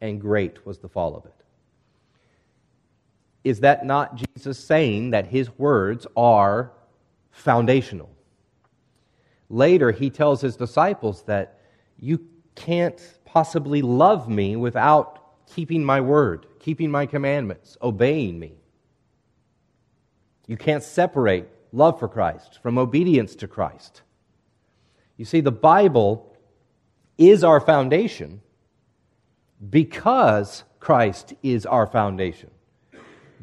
and 0.00 0.20
great 0.20 0.64
was 0.66 0.78
the 0.78 0.88
fall 0.88 1.16
of 1.16 1.24
it. 1.24 1.34
Is 3.44 3.60
that 3.60 3.86
not 3.86 4.16
Jesus 4.16 4.58
saying 4.58 5.10
that 5.10 5.26
his 5.26 5.50
words 5.58 6.06
are 6.16 6.72
foundational? 7.30 8.10
Later, 9.48 9.92
he 9.92 10.10
tells 10.10 10.40
his 10.40 10.56
disciples 10.56 11.22
that 11.22 11.60
you 11.98 12.20
can't 12.54 13.00
possibly 13.24 13.82
love 13.82 14.28
me 14.28 14.56
without 14.56 15.46
keeping 15.46 15.84
my 15.84 16.00
word, 16.00 16.46
keeping 16.58 16.90
my 16.90 17.06
commandments, 17.06 17.76
obeying 17.80 18.38
me. 18.38 18.52
You 20.46 20.56
can't 20.56 20.82
separate 20.82 21.46
love 21.72 21.98
for 21.98 22.08
Christ 22.08 22.58
from 22.62 22.78
obedience 22.78 23.34
to 23.36 23.48
Christ. 23.48 24.02
You 25.16 25.24
see, 25.24 25.40
the 25.40 25.52
Bible 25.52 26.34
is 27.16 27.44
our 27.44 27.60
foundation 27.60 28.40
because 29.70 30.64
Christ 30.80 31.34
is 31.42 31.66
our 31.66 31.86
foundation. 31.86 32.50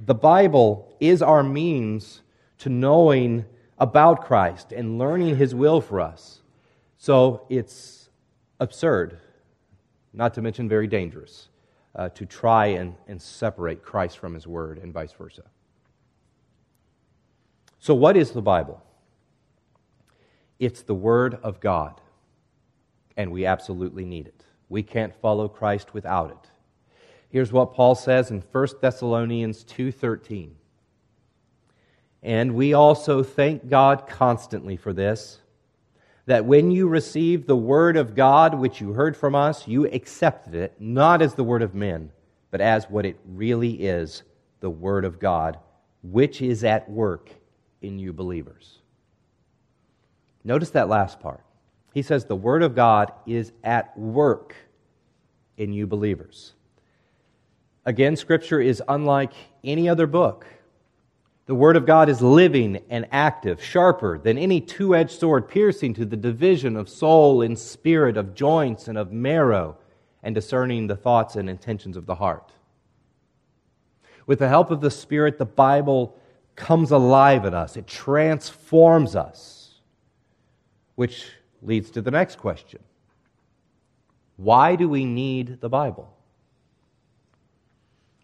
The 0.06 0.15
Bible 0.15 0.95
is 0.99 1.21
our 1.21 1.43
means 1.43 2.21
to 2.60 2.69
knowing 2.69 3.45
about 3.78 4.25
Christ 4.25 4.71
and 4.71 4.97
learning 4.97 5.38
His 5.38 5.54
will 5.54 5.82
for 5.82 5.99
us. 5.99 6.41
So 6.97 7.45
it's 7.49 8.10
absurd, 8.60 9.19
not 10.13 10.34
to 10.36 10.41
mention 10.41 10.67
very 10.69 10.88
dangerous, 10.88 11.49
uh, 11.95 12.10
to 12.10 12.25
try 12.25 12.67
and, 12.67 12.95
and 13.08 13.21
separate 13.21 13.84
Christ 13.84 14.17
from 14.17 14.34
His 14.34 14.47
Word 14.47 14.80
and 14.80 14.93
vice 14.93 15.12
versa. 15.13 15.43
So, 17.80 17.93
what 17.93 18.17
is 18.17 18.32
the 18.32 18.41
Bible? 18.41 18.82
It's 20.58 20.82
the 20.82 20.95
Word 20.95 21.36
of 21.43 21.60
God, 21.60 22.01
and 23.15 23.32
we 23.32 23.45
absolutely 23.45 24.06
need 24.06 24.28
it. 24.28 24.35
We 24.69 24.84
can't 24.84 25.15
follow 25.15 25.47
Christ 25.47 25.93
without 25.93 26.32
it. 26.32 26.49
Here's 27.30 27.51
what 27.51 27.73
Paul 27.73 27.95
says 27.95 28.32
in 28.32 28.41
1 28.41 28.82
Thessalonians 28.82 29.63
2:13. 29.63 30.56
And 32.23 32.56
we 32.56 32.73
also 32.73 33.21
thank 33.21 33.69
God 33.69 34.08
constantly 34.08 34.78
for 34.78 34.93
this 34.93 35.41
that 36.25 36.45
when 36.45 36.71
you 36.71 36.88
received 36.88 37.45
the 37.45 37.56
word 37.56 37.97
of 37.97 38.15
God 38.15 38.56
which 38.56 38.82
you 38.82 38.93
heard 38.93 39.15
from 39.15 39.36
us, 39.36 39.67
you 39.67 39.86
accepted 39.86 40.56
it 40.56 40.73
not 40.80 41.21
as 41.21 41.36
the 41.36 41.43
word 41.43 41.62
of 41.62 41.75
men, 41.75 42.12
but 42.49 42.62
as 42.62 42.89
what 42.89 43.06
it 43.06 43.19
really 43.25 43.73
is, 43.73 44.23
the 44.60 44.69
word 44.69 45.06
of 45.06 45.19
God, 45.19 45.60
which 46.01 46.41
is 46.41 46.63
at 46.63 46.89
work 46.89 47.30
in 47.82 47.99
you 47.99 48.12
believers. 48.12 48.80
Notice 50.43 50.71
that 50.71 50.89
last 50.89 51.19
part. 51.19 51.43
He 51.95 52.01
says 52.01 52.25
the 52.25 52.36
Word 52.36 52.62
of 52.62 52.75
God 52.75 53.13
is 53.25 53.53
at 53.63 53.97
work 53.97 54.53
in 55.55 55.71
you 55.71 55.88
believers. 55.88 56.51
Again, 57.86 58.17
Scripture 58.17 58.60
is 58.60 58.84
unlike 58.89 59.31
any 59.63 59.88
other 59.88 60.05
book. 60.05 60.45
The 61.45 61.55
Word 61.55 61.77
of 61.77 61.86
God 61.86 62.10
is 62.10 62.21
living 62.21 62.84
and 62.89 63.08
active, 63.13 63.63
sharper 63.63 64.19
than 64.19 64.38
any 64.38 64.60
two 64.60 64.93
edged 64.93 65.17
sword, 65.17 65.47
piercing 65.47 65.93
to 65.93 66.03
the 66.03 66.17
division 66.17 66.75
of 66.75 66.89
soul 66.89 67.41
and 67.41 67.58
spirit, 67.58 68.17
of 68.17 68.36
joints 68.36 68.89
and 68.89 68.97
of 68.97 69.13
marrow, 69.13 69.77
and 70.21 70.36
discerning 70.36 70.88
the 70.88 70.97
thoughts 70.97 71.38
and 71.38 71.49
intentions 71.49 71.95
of 71.95 72.08
the 72.08 72.15
heart. 72.15 72.51
With 74.27 74.39
the 74.39 74.49
help 74.49 74.69
of 74.69 74.81
the 74.81 74.91
Spirit, 74.91 75.38
the 75.38 75.45
Bible 75.45 76.19
comes 76.58 76.91
alive 76.91 77.45
in 77.45 77.53
us, 77.53 77.77
it 77.77 77.88
transforms 77.88 79.15
us, 79.15 79.75
which 80.95 81.31
leads 81.65 81.89
to 81.91 82.01
the 82.01 82.12
next 82.12 82.38
question 82.38 82.80
Why 84.38 84.75
do 84.75 84.88
we 84.88 85.06
need 85.06 85.62
the 85.62 85.69
Bible? 85.69 86.12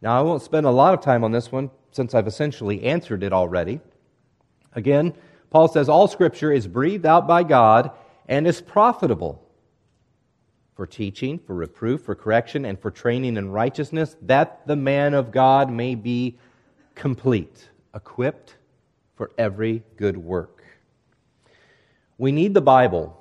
Now, 0.01 0.17
I 0.17 0.21
won't 0.21 0.41
spend 0.41 0.65
a 0.65 0.71
lot 0.71 0.93
of 0.93 1.01
time 1.01 1.23
on 1.23 1.31
this 1.31 1.51
one 1.51 1.69
since 1.91 2.15
I've 2.15 2.27
essentially 2.27 2.83
answered 2.83 3.23
it 3.23 3.33
already. 3.33 3.79
Again, 4.73 5.13
Paul 5.51 5.67
says 5.67 5.89
all 5.89 6.07
Scripture 6.07 6.51
is 6.51 6.67
breathed 6.67 7.05
out 7.05 7.27
by 7.27 7.43
God 7.43 7.91
and 8.27 8.47
is 8.47 8.61
profitable 8.61 9.47
for 10.75 10.87
teaching, 10.87 11.37
for 11.37 11.53
reproof, 11.53 12.01
for 12.01 12.15
correction, 12.15 12.65
and 12.65 12.79
for 12.79 12.89
training 12.89 13.37
in 13.37 13.51
righteousness, 13.51 14.15
that 14.21 14.65
the 14.65 14.75
man 14.75 15.13
of 15.13 15.31
God 15.31 15.69
may 15.69 15.93
be 15.93 16.37
complete, 16.95 17.69
equipped 17.93 18.55
for 19.15 19.31
every 19.37 19.83
good 19.97 20.17
work. 20.17 20.63
We 22.17 22.31
need 22.31 22.53
the 22.53 22.61
Bible 22.61 23.20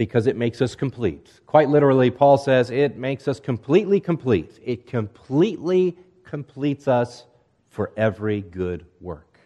because 0.00 0.26
it 0.26 0.34
makes 0.34 0.62
us 0.62 0.74
complete. 0.74 1.28
Quite 1.44 1.68
literally, 1.68 2.10
Paul 2.10 2.38
says 2.38 2.70
it 2.70 2.96
makes 2.96 3.28
us 3.28 3.38
completely 3.38 4.00
complete. 4.00 4.58
It 4.64 4.86
completely 4.86 5.94
completes 6.24 6.88
us 6.88 7.24
for 7.68 7.92
every 7.98 8.40
good 8.40 8.86
work. 9.02 9.38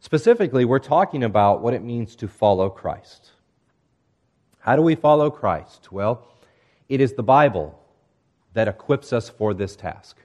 Specifically, 0.00 0.64
we're 0.64 0.78
talking 0.78 1.22
about 1.22 1.60
what 1.60 1.74
it 1.74 1.82
means 1.82 2.16
to 2.16 2.26
follow 2.26 2.70
Christ. 2.70 3.32
How 4.60 4.74
do 4.74 4.80
we 4.80 4.94
follow 4.94 5.30
Christ? 5.30 5.92
Well, 5.92 6.26
it 6.88 7.02
is 7.02 7.12
the 7.12 7.22
Bible 7.22 7.78
that 8.54 8.68
equips 8.68 9.12
us 9.12 9.28
for 9.28 9.52
this 9.52 9.76
task. 9.76 10.16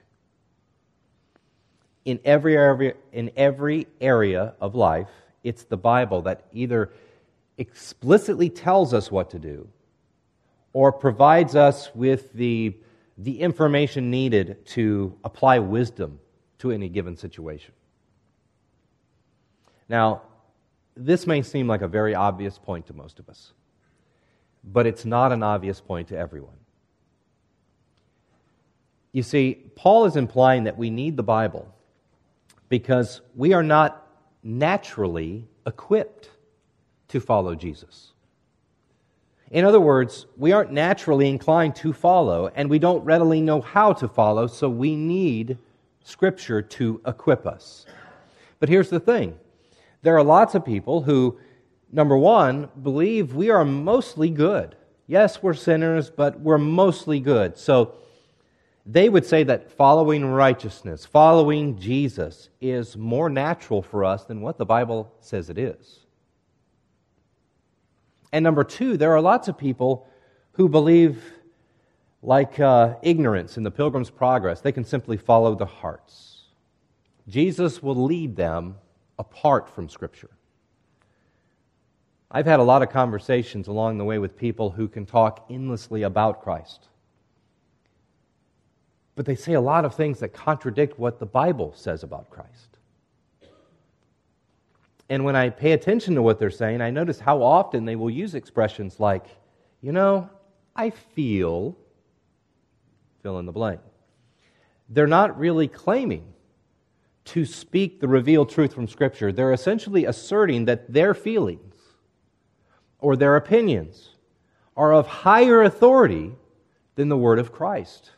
In 2.06 2.18
every 2.24 2.56
area, 2.56 2.94
in 3.12 3.30
every 3.36 3.88
area 4.00 4.54
of 4.58 4.74
life, 4.74 5.10
it's 5.44 5.64
the 5.64 5.76
Bible 5.76 6.22
that 6.22 6.46
either 6.54 6.90
explicitly 7.60 8.48
tells 8.48 8.94
us 8.94 9.10
what 9.10 9.30
to 9.30 9.38
do 9.38 9.68
or 10.72 10.90
provides 10.90 11.54
us 11.54 11.94
with 11.94 12.32
the, 12.32 12.74
the 13.18 13.38
information 13.38 14.10
needed 14.10 14.64
to 14.64 15.14
apply 15.24 15.58
wisdom 15.58 16.18
to 16.58 16.70
any 16.70 16.88
given 16.88 17.16
situation. 17.16 17.74
Now, 19.88 20.22
this 20.96 21.26
may 21.26 21.42
seem 21.42 21.68
like 21.68 21.82
a 21.82 21.88
very 21.88 22.14
obvious 22.14 22.58
point 22.58 22.86
to 22.86 22.94
most 22.94 23.18
of 23.18 23.28
us, 23.28 23.52
but 24.64 24.86
it's 24.86 25.04
not 25.04 25.30
an 25.30 25.42
obvious 25.42 25.80
point 25.80 26.08
to 26.08 26.16
everyone. 26.16 26.56
You 29.12 29.22
see, 29.22 29.70
Paul 29.74 30.06
is 30.06 30.16
implying 30.16 30.64
that 30.64 30.78
we 30.78 30.88
need 30.88 31.16
the 31.16 31.22
Bible 31.22 31.74
because 32.68 33.20
we 33.34 33.52
are 33.52 33.62
not 33.62 34.06
naturally 34.42 35.46
equipped 35.66 36.30
to 37.10 37.20
follow 37.20 37.54
Jesus. 37.54 38.12
In 39.50 39.64
other 39.64 39.80
words, 39.80 40.26
we 40.36 40.52
aren't 40.52 40.72
naturally 40.72 41.28
inclined 41.28 41.74
to 41.76 41.92
follow, 41.92 42.50
and 42.54 42.70
we 42.70 42.78
don't 42.78 43.04
readily 43.04 43.40
know 43.40 43.60
how 43.60 43.92
to 43.94 44.06
follow, 44.06 44.46
so 44.46 44.68
we 44.68 44.94
need 44.94 45.58
Scripture 46.04 46.62
to 46.62 47.00
equip 47.06 47.46
us. 47.46 47.84
But 48.60 48.68
here's 48.68 48.90
the 48.90 49.00
thing 49.00 49.38
there 50.02 50.16
are 50.16 50.22
lots 50.22 50.54
of 50.54 50.64
people 50.64 51.02
who, 51.02 51.38
number 51.92 52.16
one, 52.16 52.68
believe 52.82 53.34
we 53.34 53.50
are 53.50 53.64
mostly 53.64 54.30
good. 54.30 54.76
Yes, 55.06 55.42
we're 55.42 55.54
sinners, 55.54 56.10
but 56.10 56.40
we're 56.40 56.58
mostly 56.58 57.18
good. 57.18 57.58
So 57.58 57.94
they 58.86 59.08
would 59.08 59.26
say 59.26 59.42
that 59.44 59.70
following 59.72 60.24
righteousness, 60.24 61.04
following 61.04 61.78
Jesus, 61.78 62.48
is 62.60 62.96
more 62.96 63.28
natural 63.28 63.82
for 63.82 64.04
us 64.04 64.24
than 64.24 64.40
what 64.40 64.58
the 64.58 64.66
Bible 64.66 65.12
says 65.20 65.50
it 65.50 65.58
is. 65.58 65.99
And 68.32 68.42
number 68.42 68.64
two, 68.64 68.96
there 68.96 69.12
are 69.12 69.20
lots 69.20 69.48
of 69.48 69.58
people 69.58 70.06
who 70.52 70.68
believe, 70.68 71.22
like 72.22 72.60
uh, 72.60 72.94
ignorance 73.02 73.56
in 73.56 73.62
the 73.62 73.70
Pilgrim's 73.70 74.10
Progress, 74.10 74.60
they 74.60 74.72
can 74.72 74.84
simply 74.84 75.16
follow 75.16 75.54
the 75.54 75.66
hearts. 75.66 76.44
Jesus 77.28 77.82
will 77.82 78.04
lead 78.04 78.36
them 78.36 78.76
apart 79.18 79.68
from 79.68 79.88
Scripture. 79.88 80.30
I've 82.30 82.46
had 82.46 82.60
a 82.60 82.64
lot 82.64 82.82
of 82.82 82.90
conversations 82.90 83.66
along 83.66 83.98
the 83.98 84.04
way 84.04 84.18
with 84.18 84.36
people 84.36 84.70
who 84.70 84.86
can 84.86 85.04
talk 85.06 85.46
endlessly 85.50 86.02
about 86.02 86.42
Christ. 86.42 86.88
but 89.20 89.26
they 89.26 89.34
say 89.34 89.52
a 89.52 89.60
lot 89.60 89.84
of 89.84 89.94
things 89.94 90.20
that 90.20 90.32
contradict 90.32 90.98
what 90.98 91.18
the 91.18 91.26
Bible 91.26 91.74
says 91.76 92.02
about 92.02 92.30
Christ. 92.30 92.69
And 95.10 95.24
when 95.24 95.34
I 95.34 95.50
pay 95.50 95.72
attention 95.72 96.14
to 96.14 96.22
what 96.22 96.38
they're 96.38 96.50
saying, 96.50 96.80
I 96.80 96.90
notice 96.90 97.18
how 97.18 97.42
often 97.42 97.84
they 97.84 97.96
will 97.96 98.08
use 98.08 98.36
expressions 98.36 99.00
like, 99.00 99.26
you 99.82 99.90
know, 99.90 100.30
I 100.76 100.90
feel, 100.90 101.76
fill 103.20 103.40
in 103.40 103.44
the 103.44 103.52
blank. 103.52 103.80
They're 104.88 105.08
not 105.08 105.36
really 105.36 105.66
claiming 105.66 106.32
to 107.24 107.44
speak 107.44 108.00
the 108.00 108.06
revealed 108.06 108.50
truth 108.50 108.72
from 108.72 108.86
Scripture. 108.86 109.32
They're 109.32 109.52
essentially 109.52 110.04
asserting 110.04 110.66
that 110.66 110.92
their 110.92 111.12
feelings 111.12 111.74
or 113.00 113.16
their 113.16 113.34
opinions 113.34 114.10
are 114.76 114.94
of 114.94 115.08
higher 115.08 115.62
authority 115.62 116.36
than 116.94 117.08
the 117.08 117.16
Word 117.16 117.40
of 117.40 117.50
Christ. 117.50 118.12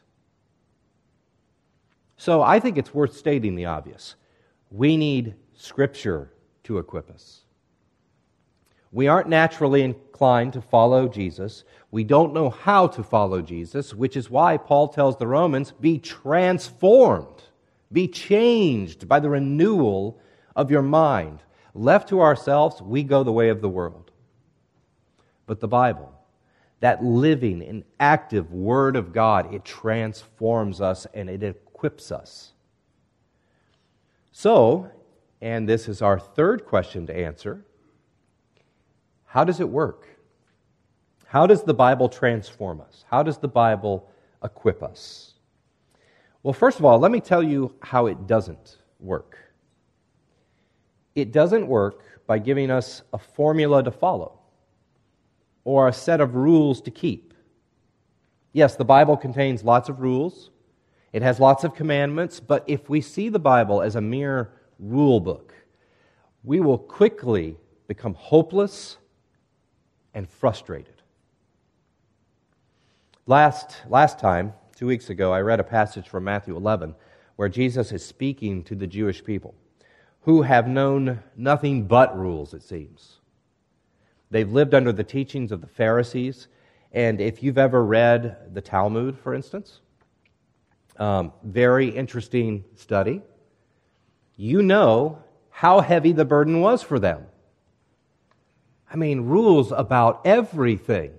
So 2.19 2.43
I 2.43 2.61
think 2.61 2.77
it's 2.77 2.93
worth 2.93 3.17
stating 3.17 3.55
the 3.57 3.65
obvious. 3.65 4.15
We 4.71 4.99
need 4.99 5.37
Scripture 5.55 6.31
to 6.65 6.79
equip 6.79 7.11
us. 7.11 7.43
We 8.93 9.09
aren't 9.09 9.29
naturally 9.29 9.83
inclined 9.83 10.53
to 10.53 10.61
follow 10.61 11.09
Jesus. 11.09 11.65
We 11.91 12.05
don't 12.05 12.35
know 12.35 12.51
how 12.51 12.87
to 12.89 13.03
follow 13.03 13.41
Jesus, 13.41 13.95
which 13.95 14.17
is 14.17 14.31
why 14.31 14.59
Paul 14.59 14.89
tells 14.89 15.17
the 15.17 15.27
Romans 15.27 15.73
be 15.73 15.99
transformed, 15.99 17.43
be 17.91 18.07
changed 18.07 19.09
by 19.09 19.19
the 19.19 19.31
renewal 19.31 20.21
of 20.55 20.71
your 20.71 20.83
mind. 20.83 21.43
Left 21.75 22.09
to 22.11 22.21
ourselves, 22.21 22.83
we 22.83 23.03
go 23.03 23.25
the 23.25 23.33
way 23.33 23.49
of 23.49 23.63
the 23.63 23.69
world. 23.69 24.11
But 25.47 25.61
the 25.61 25.69
Bible, 25.69 26.13
that 26.81 27.03
living 27.03 27.63
and 27.63 27.85
active 27.99 28.53
Word 28.53 28.95
of 28.95 29.13
God, 29.13 29.55
it 29.55 29.65
transforms 29.65 30.83
us 30.83 31.07
and 31.15 31.31
it 31.31 31.43
equips 31.43 32.13
us. 32.13 32.53
So, 34.33 34.91
and 35.43 35.69
this 35.69 35.89
is 35.89 36.01
our 36.01 36.21
third 36.21 36.65
question 36.65 37.05
to 37.09 37.15
answer 37.15 37.67
how 39.27 39.45
does 39.45 39.61
it 39.61 39.69
work? 39.69 40.07
How 41.25 41.47
does 41.47 41.63
the 41.63 41.73
Bible 41.73 42.11
transform 42.11 42.83
us? 42.83 43.07
How 43.11 43.23
does 43.23 43.39
the 43.39 43.49
Bible 43.49 44.11
equip 44.45 44.83
us? 44.83 45.33
Well, 46.43 46.53
first 46.53 46.79
of 46.79 46.85
all, 46.85 46.99
let 46.99 47.11
me 47.11 47.19
tell 47.19 47.43
you 47.43 47.75
how 47.81 48.07
it 48.07 48.27
doesn't 48.27 48.77
work. 49.01 49.39
It 51.15 51.33
doesn't 51.33 51.67
work 51.67 52.03
by 52.27 52.39
giving 52.39 52.71
us 52.71 53.03
a 53.15 53.19
formula 53.19 53.83
to 53.83 53.91
follow 53.91 54.39
or 55.65 55.89
a 55.89 55.93
set 55.93 56.21
of 56.21 56.35
rules 56.35 56.83
to 56.83 56.91
keep. 56.91 57.33
Yes, 58.53 58.77
the 58.77 58.85
Bible 58.85 59.17
contains 59.17 59.65
lots 59.65 59.89
of 59.89 60.01
rules, 60.01 60.51
it 61.15 61.23
has 61.23 61.41
lots 61.41 61.65
of 61.65 61.75
commandments, 61.75 62.39
but 62.39 62.65
if 62.67 62.91
we 62.91 63.01
see 63.01 63.31
the 63.31 63.39
Bible 63.39 63.81
as 63.81 63.97
a 63.97 64.01
mere 64.01 64.53
rule 64.83 65.21
book, 65.21 65.55
we 66.45 66.61
will 66.61 66.79
quickly 66.79 67.57
become 67.87 68.15
hopeless 68.15 68.99
and 70.13 70.29
frustrated. 70.29 71.03
Last, 73.27 73.77
last 73.89 74.19
time, 74.19 74.53
two 74.75 74.87
weeks 74.87 75.09
ago, 75.09 75.33
I 75.33 75.41
read 75.41 75.61
a 75.61 75.65
passage 75.65 76.09
from 76.09 76.25
Matthew 76.25 76.57
11 76.57 76.95
where 77.37 77.49
Jesus 77.49 77.93
is 77.93 78.05
speaking 78.05 78.63
to 78.65 78.75
the 78.75 78.87
Jewish 78.87 79.25
people 79.25 79.55
who 80.23 80.43
have 80.43 80.69
known 80.69 81.23
nothing 81.37 81.87
but 81.87 82.17
rules, 82.19 82.55
it 82.55 82.63
seems. 82.63 83.19
They've 84.31 84.51
lived 84.51 84.75
under 84.75 84.93
the 84.93 85.05
teachings 85.05 85.53
of 85.53 85.61
the 85.61 85.67
Pharisees. 85.67 86.49
And 86.93 87.21
if 87.21 87.43
you've 87.43 87.59
ever 87.59 87.85
read 87.85 88.55
the 88.55 88.61
Talmud, 88.61 89.19
for 89.19 89.35
instance, 89.35 89.81
um, 90.97 91.33
very 91.43 91.89
interesting 91.89 92.65
study, 92.75 93.23
you 94.37 94.63
know 94.63 95.23
how 95.51 95.81
heavy 95.81 96.13
the 96.13 96.25
burden 96.25 96.61
was 96.61 96.83
for 96.83 96.99
them. 96.99 97.27
I 98.93 98.97
mean, 98.97 99.23
rules 99.23 99.73
about 99.73 100.21
everything. 100.25 101.13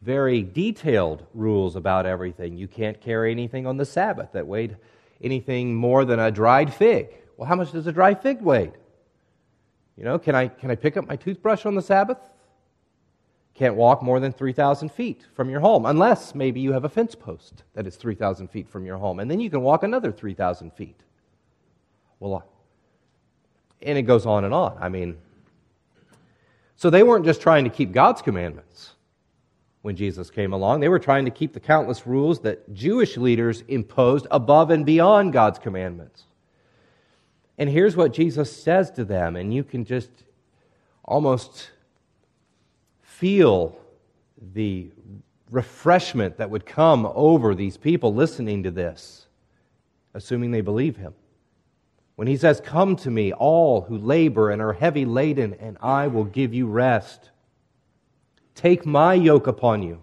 Very 0.00 0.42
detailed 0.42 1.26
rules 1.34 1.76
about 1.76 2.06
everything. 2.06 2.56
You 2.56 2.68
can't 2.68 3.00
carry 3.00 3.30
anything 3.30 3.66
on 3.66 3.76
the 3.76 3.84
Sabbath 3.84 4.32
that 4.32 4.46
weighed 4.46 4.76
anything 5.20 5.74
more 5.74 6.04
than 6.04 6.18
a 6.18 6.30
dried 6.30 6.72
fig. 6.72 7.08
Well, 7.36 7.48
how 7.48 7.56
much 7.56 7.72
does 7.72 7.86
a 7.86 7.92
dried 7.92 8.22
fig 8.22 8.40
weigh? 8.40 8.72
You 9.96 10.04
know, 10.04 10.18
can 10.18 10.34
I, 10.34 10.48
can 10.48 10.70
I 10.70 10.76
pick 10.76 10.96
up 10.96 11.08
my 11.08 11.16
toothbrush 11.16 11.66
on 11.66 11.74
the 11.74 11.82
Sabbath? 11.82 12.18
Can't 13.54 13.74
walk 13.74 14.02
more 14.02 14.20
than 14.20 14.32
3,000 14.32 14.90
feet 14.92 15.26
from 15.34 15.50
your 15.50 15.58
home, 15.58 15.84
unless 15.84 16.34
maybe 16.34 16.60
you 16.60 16.72
have 16.72 16.84
a 16.84 16.88
fence 16.88 17.16
post 17.16 17.64
that 17.74 17.88
is 17.88 17.96
3,000 17.96 18.48
feet 18.48 18.68
from 18.68 18.86
your 18.86 18.98
home, 18.98 19.18
and 19.18 19.28
then 19.28 19.40
you 19.40 19.50
can 19.50 19.62
walk 19.62 19.82
another 19.82 20.12
3,000 20.12 20.72
feet. 20.72 21.02
Well, 22.20 22.34
uh, 22.34 22.40
and 23.82 23.96
it 23.96 24.02
goes 24.02 24.26
on 24.26 24.44
and 24.44 24.52
on. 24.52 24.76
I 24.80 24.88
mean, 24.88 25.16
so 26.76 26.90
they 26.90 27.02
weren't 27.02 27.24
just 27.24 27.40
trying 27.40 27.64
to 27.64 27.70
keep 27.70 27.92
God's 27.92 28.22
commandments 28.22 28.90
when 29.82 29.96
Jesus 29.96 30.30
came 30.30 30.52
along. 30.52 30.80
They 30.80 30.88
were 30.88 30.98
trying 30.98 31.24
to 31.24 31.30
keep 31.30 31.52
the 31.52 31.60
countless 31.60 32.06
rules 32.06 32.40
that 32.40 32.72
Jewish 32.74 33.16
leaders 33.16 33.62
imposed 33.68 34.26
above 34.30 34.70
and 34.70 34.84
beyond 34.84 35.32
God's 35.32 35.58
commandments. 35.58 36.24
And 37.56 37.68
here's 37.68 37.96
what 37.96 38.12
Jesus 38.12 38.54
says 38.54 38.90
to 38.92 39.04
them, 39.04 39.36
and 39.36 39.52
you 39.52 39.64
can 39.64 39.84
just 39.84 40.10
almost 41.04 41.70
feel 43.02 43.76
the 44.54 44.90
refreshment 45.50 46.36
that 46.36 46.50
would 46.50 46.64
come 46.64 47.10
over 47.14 47.54
these 47.54 47.76
people 47.76 48.14
listening 48.14 48.62
to 48.62 48.70
this, 48.70 49.26
assuming 50.14 50.50
they 50.50 50.60
believe 50.60 50.96
him. 50.96 51.14
When 52.18 52.26
he 52.26 52.36
says, 52.36 52.60
Come 52.60 52.96
to 52.96 53.12
me, 53.12 53.32
all 53.32 53.82
who 53.82 53.96
labor 53.96 54.50
and 54.50 54.60
are 54.60 54.72
heavy 54.72 55.04
laden, 55.04 55.54
and 55.54 55.78
I 55.80 56.08
will 56.08 56.24
give 56.24 56.52
you 56.52 56.66
rest. 56.66 57.30
Take 58.56 58.84
my 58.84 59.14
yoke 59.14 59.46
upon 59.46 59.84
you 59.84 60.02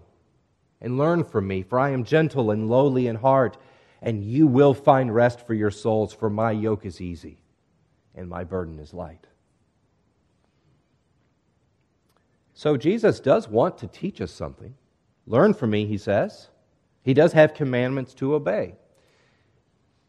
and 0.80 0.96
learn 0.96 1.24
from 1.24 1.46
me, 1.46 1.60
for 1.60 1.78
I 1.78 1.90
am 1.90 2.04
gentle 2.04 2.50
and 2.50 2.70
lowly 2.70 3.06
in 3.06 3.16
heart, 3.16 3.58
and 4.00 4.24
you 4.24 4.46
will 4.46 4.72
find 4.72 5.14
rest 5.14 5.46
for 5.46 5.52
your 5.52 5.70
souls, 5.70 6.14
for 6.14 6.30
my 6.30 6.52
yoke 6.52 6.86
is 6.86 7.02
easy 7.02 7.36
and 8.14 8.30
my 8.30 8.44
burden 8.44 8.78
is 8.78 8.94
light. 8.94 9.26
So 12.54 12.78
Jesus 12.78 13.20
does 13.20 13.46
want 13.46 13.76
to 13.76 13.88
teach 13.88 14.22
us 14.22 14.32
something. 14.32 14.74
Learn 15.26 15.52
from 15.52 15.68
me, 15.68 15.84
he 15.84 15.98
says. 15.98 16.48
He 17.02 17.12
does 17.12 17.34
have 17.34 17.52
commandments 17.52 18.14
to 18.14 18.32
obey, 18.32 18.76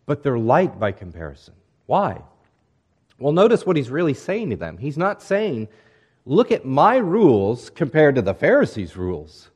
but 0.06 0.24
they're 0.24 0.40
light 0.40 0.80
by 0.80 0.94
comparison. 0.94 1.56
Why? 1.88 2.22
Well, 3.18 3.34
notice 3.34 3.66
what 3.66 3.76
he's 3.76 3.90
really 3.90 4.14
saying 4.14 4.52
to 4.52 4.56
them. 4.56 4.78
He's 4.78 4.98
not 4.98 5.24
saying, 5.24 5.68
look 6.26 6.52
at 6.52 6.66
my 6.66 6.98
rules 6.98 7.72
compared 7.72 8.16
to 8.16 8.22
the 8.22 8.36
Pharisees' 8.36 8.96
rules. 8.96 9.50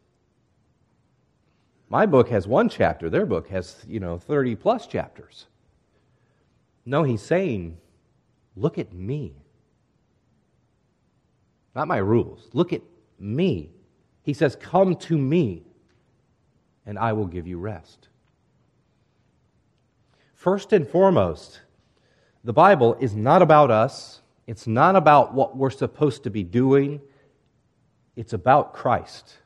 My 1.89 2.05
book 2.05 2.29
has 2.29 2.47
one 2.47 2.69
chapter, 2.69 3.09
their 3.09 3.25
book 3.25 3.49
has, 3.49 3.83
you 3.87 3.99
know, 3.99 4.17
30 4.17 4.55
plus 4.55 4.87
chapters. 4.87 5.45
No, 6.85 7.03
he's 7.03 7.21
saying, 7.21 7.77
look 8.55 8.79
at 8.79 8.93
me. 8.93 9.35
Not 11.75 11.87
my 11.87 11.97
rules. 11.97 12.49
Look 12.53 12.73
at 12.73 12.81
me. 13.19 13.69
He 14.23 14.33
says, 14.33 14.55
Come 14.55 14.95
to 14.97 15.17
me, 15.17 15.63
and 16.85 16.97
I 16.97 17.13
will 17.13 17.27
give 17.27 17.47
you 17.47 17.57
rest. 17.59 18.07
First 20.33 20.73
and 20.73 20.87
foremost, 20.87 21.61
the 22.43 22.53
Bible 22.53 22.95
is 22.99 23.15
not 23.15 23.41
about 23.41 23.71
us, 23.71 24.21
it's 24.47 24.67
not 24.67 24.95
about 24.95 25.33
what 25.33 25.55
we're 25.55 25.69
supposed 25.69 26.23
to 26.23 26.29
be 26.29 26.43
doing, 26.43 27.01
it's 28.15 28.33
about 28.33 28.73
Christ. 28.73 29.37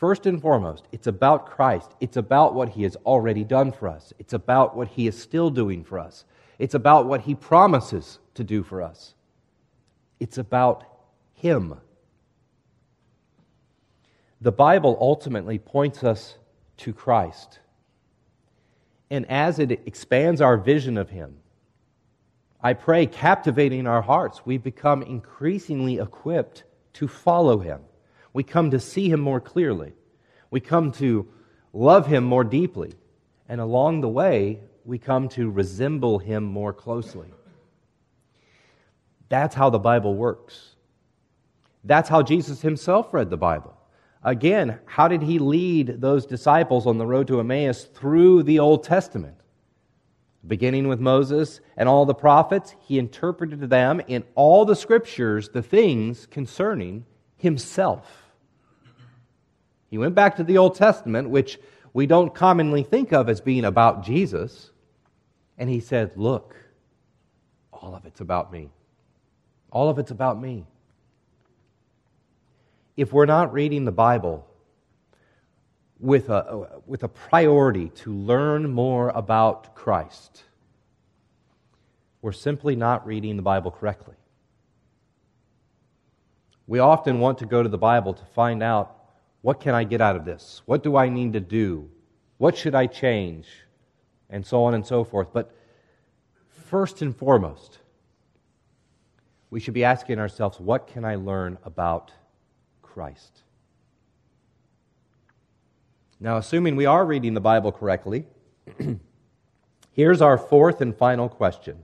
First 0.00 0.24
and 0.24 0.40
foremost, 0.40 0.86
it's 0.92 1.06
about 1.06 1.44
Christ. 1.44 1.90
It's 2.00 2.16
about 2.16 2.54
what 2.54 2.70
He 2.70 2.84
has 2.84 2.96
already 3.04 3.44
done 3.44 3.70
for 3.70 3.86
us. 3.86 4.14
It's 4.18 4.32
about 4.32 4.74
what 4.74 4.88
He 4.88 5.06
is 5.06 5.20
still 5.20 5.50
doing 5.50 5.84
for 5.84 5.98
us. 5.98 6.24
It's 6.58 6.74
about 6.74 7.04
what 7.04 7.20
He 7.20 7.34
promises 7.34 8.18
to 8.32 8.42
do 8.42 8.62
for 8.62 8.80
us. 8.80 9.12
It's 10.18 10.38
about 10.38 10.84
Him. 11.34 11.74
The 14.40 14.52
Bible 14.52 14.96
ultimately 14.98 15.58
points 15.58 16.02
us 16.02 16.36
to 16.78 16.94
Christ. 16.94 17.58
And 19.10 19.28
as 19.30 19.58
it 19.58 19.72
expands 19.86 20.40
our 20.40 20.56
vision 20.56 20.96
of 20.96 21.10
Him, 21.10 21.36
I 22.62 22.74
pray, 22.74 23.06
captivating 23.06 23.86
our 23.86 24.02
hearts, 24.02 24.44
we 24.44 24.58
become 24.58 25.02
increasingly 25.02 25.98
equipped 25.98 26.64
to 26.94 27.08
follow 27.08 27.58
Him. 27.58 27.80
We 28.32 28.44
come 28.44 28.70
to 28.70 28.78
see 28.80 29.10
Him 29.10 29.20
more 29.20 29.40
clearly. 29.40 29.94
We 30.50 30.60
come 30.60 30.92
to 30.92 31.26
love 31.72 32.06
Him 32.06 32.24
more 32.24 32.44
deeply. 32.44 32.94
And 33.48 33.60
along 33.60 34.02
the 34.02 34.08
way, 34.08 34.60
we 34.84 34.98
come 34.98 35.28
to 35.30 35.50
resemble 35.50 36.18
Him 36.18 36.44
more 36.44 36.72
closely. 36.72 37.28
That's 39.28 39.54
how 39.54 39.70
the 39.70 39.78
Bible 39.78 40.14
works. 40.14 40.74
That's 41.82 42.08
how 42.08 42.22
Jesus 42.22 42.60
Himself 42.60 43.14
read 43.14 43.30
the 43.30 43.36
Bible. 43.36 43.79
Again, 44.22 44.78
how 44.84 45.08
did 45.08 45.22
he 45.22 45.38
lead 45.38 46.00
those 46.00 46.26
disciples 46.26 46.86
on 46.86 46.98
the 46.98 47.06
road 47.06 47.26
to 47.28 47.40
Emmaus 47.40 47.84
through 47.84 48.42
the 48.42 48.58
Old 48.58 48.84
Testament? 48.84 49.36
Beginning 50.46 50.88
with 50.88 51.00
Moses 51.00 51.60
and 51.76 51.88
all 51.88 52.04
the 52.04 52.14
prophets, 52.14 52.74
he 52.80 52.98
interpreted 52.98 53.60
to 53.60 53.66
them 53.66 54.00
in 54.06 54.24
all 54.34 54.64
the 54.64 54.76
scriptures 54.76 55.48
the 55.48 55.62
things 55.62 56.26
concerning 56.26 57.06
himself. 57.36 58.06
He 59.88 59.98
went 59.98 60.14
back 60.14 60.36
to 60.36 60.44
the 60.44 60.58
Old 60.58 60.74
Testament, 60.74 61.30
which 61.30 61.58
we 61.92 62.06
don't 62.06 62.34
commonly 62.34 62.82
think 62.82 63.12
of 63.12 63.28
as 63.28 63.40
being 63.40 63.64
about 63.64 64.04
Jesus, 64.04 64.70
and 65.58 65.68
he 65.68 65.80
said, 65.80 66.12
Look, 66.16 66.54
all 67.72 67.94
of 67.94 68.04
it's 68.04 68.20
about 68.20 68.52
me. 68.52 68.70
All 69.72 69.88
of 69.88 69.98
it's 69.98 70.10
about 70.10 70.40
me 70.40 70.66
if 73.00 73.14
we're 73.14 73.24
not 73.24 73.50
reading 73.54 73.86
the 73.86 73.92
Bible 73.92 74.46
with 75.98 76.28
a, 76.28 76.82
with 76.84 77.02
a 77.02 77.08
priority 77.08 77.88
to 77.88 78.12
learn 78.12 78.70
more 78.70 79.08
about 79.08 79.74
Christ, 79.74 80.44
we're 82.20 82.32
simply 82.32 82.76
not 82.76 83.06
reading 83.06 83.36
the 83.36 83.42
Bible 83.42 83.70
correctly. 83.70 84.16
We 86.66 86.78
often 86.78 87.20
want 87.20 87.38
to 87.38 87.46
go 87.46 87.62
to 87.62 87.70
the 87.70 87.78
Bible 87.78 88.12
to 88.12 88.24
find 88.34 88.62
out 88.62 88.94
what 89.40 89.60
can 89.60 89.74
I 89.74 89.84
get 89.84 90.02
out 90.02 90.14
of 90.14 90.26
this? 90.26 90.60
What 90.66 90.82
do 90.82 90.94
I 90.98 91.08
need 91.08 91.32
to 91.32 91.40
do? 91.40 91.88
What 92.36 92.54
should 92.54 92.74
I 92.74 92.86
change? 92.86 93.46
And 94.28 94.44
so 94.44 94.62
on 94.64 94.74
and 94.74 94.86
so 94.86 95.04
forth. 95.04 95.28
But 95.32 95.56
first 96.66 97.00
and 97.00 97.16
foremost, 97.16 97.78
we 99.48 99.58
should 99.58 99.72
be 99.72 99.84
asking 99.84 100.18
ourselves, 100.18 100.60
what 100.60 100.86
can 100.86 101.06
I 101.06 101.14
learn 101.14 101.56
about 101.64 102.12
Christ. 102.92 103.42
Now, 106.18 106.36
assuming 106.36 106.76
we 106.76 106.86
are 106.86 107.04
reading 107.04 107.32
the 107.34 107.40
Bible 107.40 107.72
correctly, 107.72 108.26
here's 109.92 110.20
our 110.20 110.36
fourth 110.36 110.80
and 110.80 110.94
final 110.94 111.28
question 111.28 111.82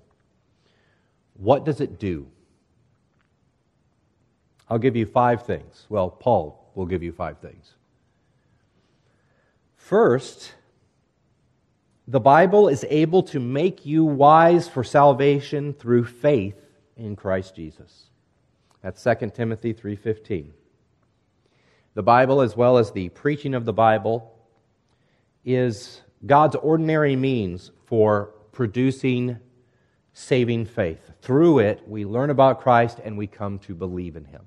What 1.34 1.64
does 1.64 1.80
it 1.80 1.98
do? 1.98 2.26
I'll 4.68 4.78
give 4.78 4.96
you 4.96 5.07
five 5.07 5.46
things. 5.46 5.86
Well, 5.88 6.11
Paul 6.11 6.70
will 6.74 6.86
give 6.86 7.02
you 7.02 7.12
five 7.12 7.38
things. 7.38 7.72
First, 9.76 10.54
the 12.09 12.20
Bible 12.20 12.68
is 12.68 12.84
able 12.90 13.22
to 13.24 13.40
make 13.40 13.86
you 13.86 14.04
wise 14.04 14.68
for 14.68 14.84
salvation 14.84 15.72
through 15.72 16.04
faith 16.04 16.61
in 16.96 17.16
Christ 17.16 17.54
Jesus. 17.57 18.11
That's 18.82 19.02
2 19.02 19.30
Timothy 19.34 19.72
3:15. 19.72 20.52
The 21.97 22.03
Bible, 22.03 22.42
as 22.42 22.55
well 22.55 22.76
as 22.76 22.92
the 22.92 23.09
preaching 23.09 23.55
of 23.55 23.64
the 23.64 23.72
Bible, 23.72 24.30
is 25.47 26.03
God's 26.26 26.55
ordinary 26.57 27.16
means 27.16 27.70
for 27.86 28.34
producing 28.53 29.38
saving 30.12 30.66
faith. 30.66 31.11
Through 31.22 31.61
it, 31.61 31.88
we 31.88 32.05
learn 32.05 32.28
about 32.28 32.61
Christ 32.61 33.01
and 33.03 33.16
we 33.16 33.26
come 33.26 33.59
to 33.61 33.74
believe 33.74 34.14
in 34.14 34.26
Him. 34.26 34.42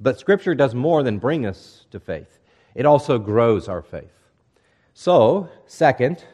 But 0.00 0.18
Scripture 0.18 0.54
does 0.54 0.74
more 0.74 1.02
than 1.02 1.18
bring 1.18 1.44
us 1.44 1.84
to 1.90 2.00
faith, 2.00 2.40
it 2.74 2.86
also 2.86 3.18
grows 3.18 3.68
our 3.68 3.82
faith. 3.82 4.16
So, 4.94 5.50
second, 5.66 6.24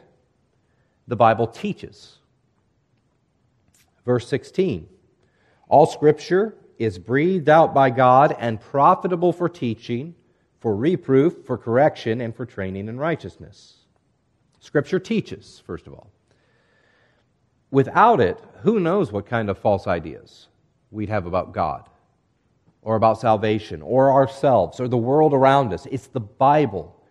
the 1.09 1.17
Bible 1.17 1.47
teaches. 1.47 2.19
Verse 4.05 4.29
16 4.29 4.87
All 5.67 5.87
Scripture 5.87 6.55
is 6.77 6.99
breathed 6.99 7.49
out 7.49 7.73
by 7.73 7.89
God 7.89 8.35
and 8.39 8.59
profitable 8.59 9.31
for 9.33 9.49
teaching, 9.49 10.15
for 10.59 10.75
reproof, 10.75 11.45
for 11.45 11.57
correction, 11.57 12.21
and 12.21 12.35
for 12.35 12.45
training 12.45 12.87
in 12.87 12.97
righteousness. 12.97 13.77
Scripture 14.59 14.99
teaches, 14.99 15.61
first 15.65 15.87
of 15.87 15.93
all. 15.93 16.09
Without 17.71 18.21
it, 18.21 18.39
who 18.61 18.79
knows 18.79 19.11
what 19.11 19.25
kind 19.25 19.49
of 19.49 19.57
false 19.57 19.87
ideas 19.87 20.47
we'd 20.91 21.09
have 21.09 21.25
about 21.25 21.53
God, 21.53 21.89
or 22.81 22.95
about 22.95 23.19
salvation, 23.19 23.81
or 23.81 24.11
ourselves, 24.11 24.79
or 24.79 24.87
the 24.87 24.97
world 24.97 25.33
around 25.33 25.73
us. 25.73 25.87
It's 25.91 26.07
the 26.07 26.19
Bible 26.19 27.03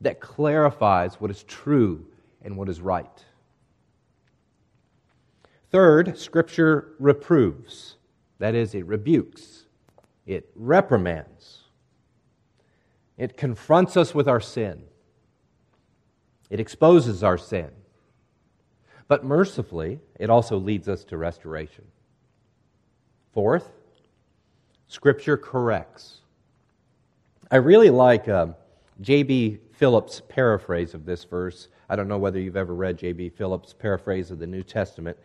that 0.00 0.20
clarifies 0.20 1.20
what 1.20 1.30
is 1.30 1.42
true 1.44 2.06
and 2.42 2.56
what 2.56 2.68
is 2.68 2.80
right. 2.80 3.24
Third, 5.70 6.18
Scripture 6.18 6.94
reproves. 6.98 7.95
That 8.38 8.54
is, 8.54 8.74
it 8.74 8.86
rebukes, 8.86 9.64
it 10.26 10.50
reprimands, 10.54 11.62
it 13.16 13.36
confronts 13.36 13.96
us 13.96 14.14
with 14.14 14.28
our 14.28 14.40
sin, 14.40 14.82
it 16.50 16.60
exposes 16.60 17.22
our 17.22 17.38
sin. 17.38 17.70
But 19.08 19.24
mercifully, 19.24 20.00
it 20.18 20.30
also 20.30 20.58
leads 20.58 20.88
us 20.88 21.04
to 21.04 21.16
restoration. 21.16 21.84
Fourth, 23.32 23.70
Scripture 24.88 25.36
corrects. 25.36 26.18
I 27.50 27.56
really 27.56 27.90
like 27.90 28.28
uh, 28.28 28.48
J.B. 29.00 29.58
Phillips' 29.72 30.22
paraphrase 30.28 30.94
of 30.94 31.04
this 31.04 31.24
verse. 31.24 31.68
I 31.88 31.96
don't 31.96 32.08
know 32.08 32.18
whether 32.18 32.40
you've 32.40 32.56
ever 32.56 32.74
read 32.74 32.98
J.B. 32.98 33.30
Phillips' 33.30 33.72
paraphrase 33.72 34.30
of 34.30 34.38
the 34.38 34.46
New 34.46 34.62
Testament 34.62 35.16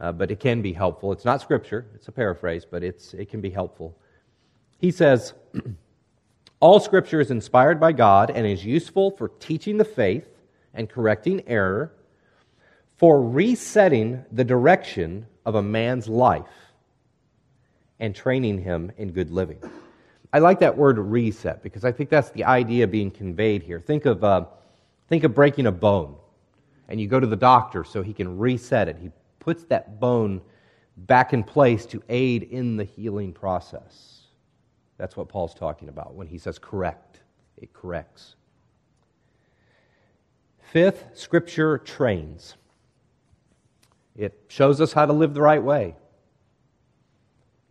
uh, 0.00 0.12
but 0.12 0.30
it 0.30 0.40
can 0.40 0.62
be 0.62 0.72
helpful. 0.72 1.12
It's 1.12 1.24
not 1.24 1.40
scripture, 1.40 1.86
it's 1.94 2.08
a 2.08 2.12
paraphrase, 2.12 2.66
but 2.68 2.82
it's, 2.82 3.14
it 3.14 3.28
can 3.28 3.40
be 3.40 3.50
helpful. 3.50 3.96
He 4.78 4.90
says, 4.90 5.34
All 6.60 6.78
scripture 6.78 7.20
is 7.20 7.30
inspired 7.30 7.80
by 7.80 7.92
God 7.92 8.30
and 8.30 8.46
is 8.46 8.64
useful 8.64 9.10
for 9.10 9.28
teaching 9.40 9.78
the 9.78 9.84
faith 9.84 10.28
and 10.74 10.88
correcting 10.88 11.42
error, 11.48 11.92
for 12.96 13.20
resetting 13.20 14.24
the 14.30 14.44
direction 14.44 15.26
of 15.44 15.56
a 15.56 15.62
man's 15.62 16.08
life 16.08 16.46
and 17.98 18.14
training 18.14 18.58
him 18.58 18.92
in 18.96 19.10
good 19.10 19.30
living. 19.30 19.58
I 20.32 20.38
like 20.38 20.60
that 20.60 20.76
word 20.76 20.98
reset 20.98 21.62
because 21.62 21.84
I 21.84 21.92
think 21.92 22.10
that's 22.10 22.30
the 22.30 22.44
idea 22.44 22.86
being 22.86 23.10
conveyed 23.10 23.62
here. 23.62 23.80
Think 23.80 24.06
of, 24.06 24.24
uh, 24.24 24.46
think 25.08 25.24
of 25.24 25.34
breaking 25.34 25.66
a 25.66 25.72
bone, 25.72 26.16
and 26.88 27.00
you 27.00 27.06
go 27.06 27.20
to 27.20 27.26
the 27.26 27.36
doctor 27.36 27.84
so 27.84 28.02
he 28.02 28.12
can 28.12 28.38
reset 28.38 28.88
it. 28.88 28.96
He 29.00 29.10
puts 29.42 29.64
that 29.64 29.98
bone 29.98 30.40
back 30.96 31.32
in 31.32 31.42
place 31.42 31.84
to 31.86 32.00
aid 32.08 32.44
in 32.44 32.76
the 32.76 32.84
healing 32.84 33.32
process. 33.32 34.20
That's 34.98 35.16
what 35.16 35.28
Paul's 35.28 35.52
talking 35.52 35.88
about 35.88 36.14
when 36.14 36.28
he 36.28 36.38
says 36.38 36.60
correct. 36.60 37.20
It 37.56 37.72
corrects. 37.72 38.36
Fifth, 40.60 41.06
Scripture 41.14 41.78
trains. 41.78 42.54
It 44.16 44.38
shows 44.46 44.80
us 44.80 44.92
how 44.92 45.06
to 45.06 45.12
live 45.12 45.34
the 45.34 45.42
right 45.42 45.62
way. 45.62 45.96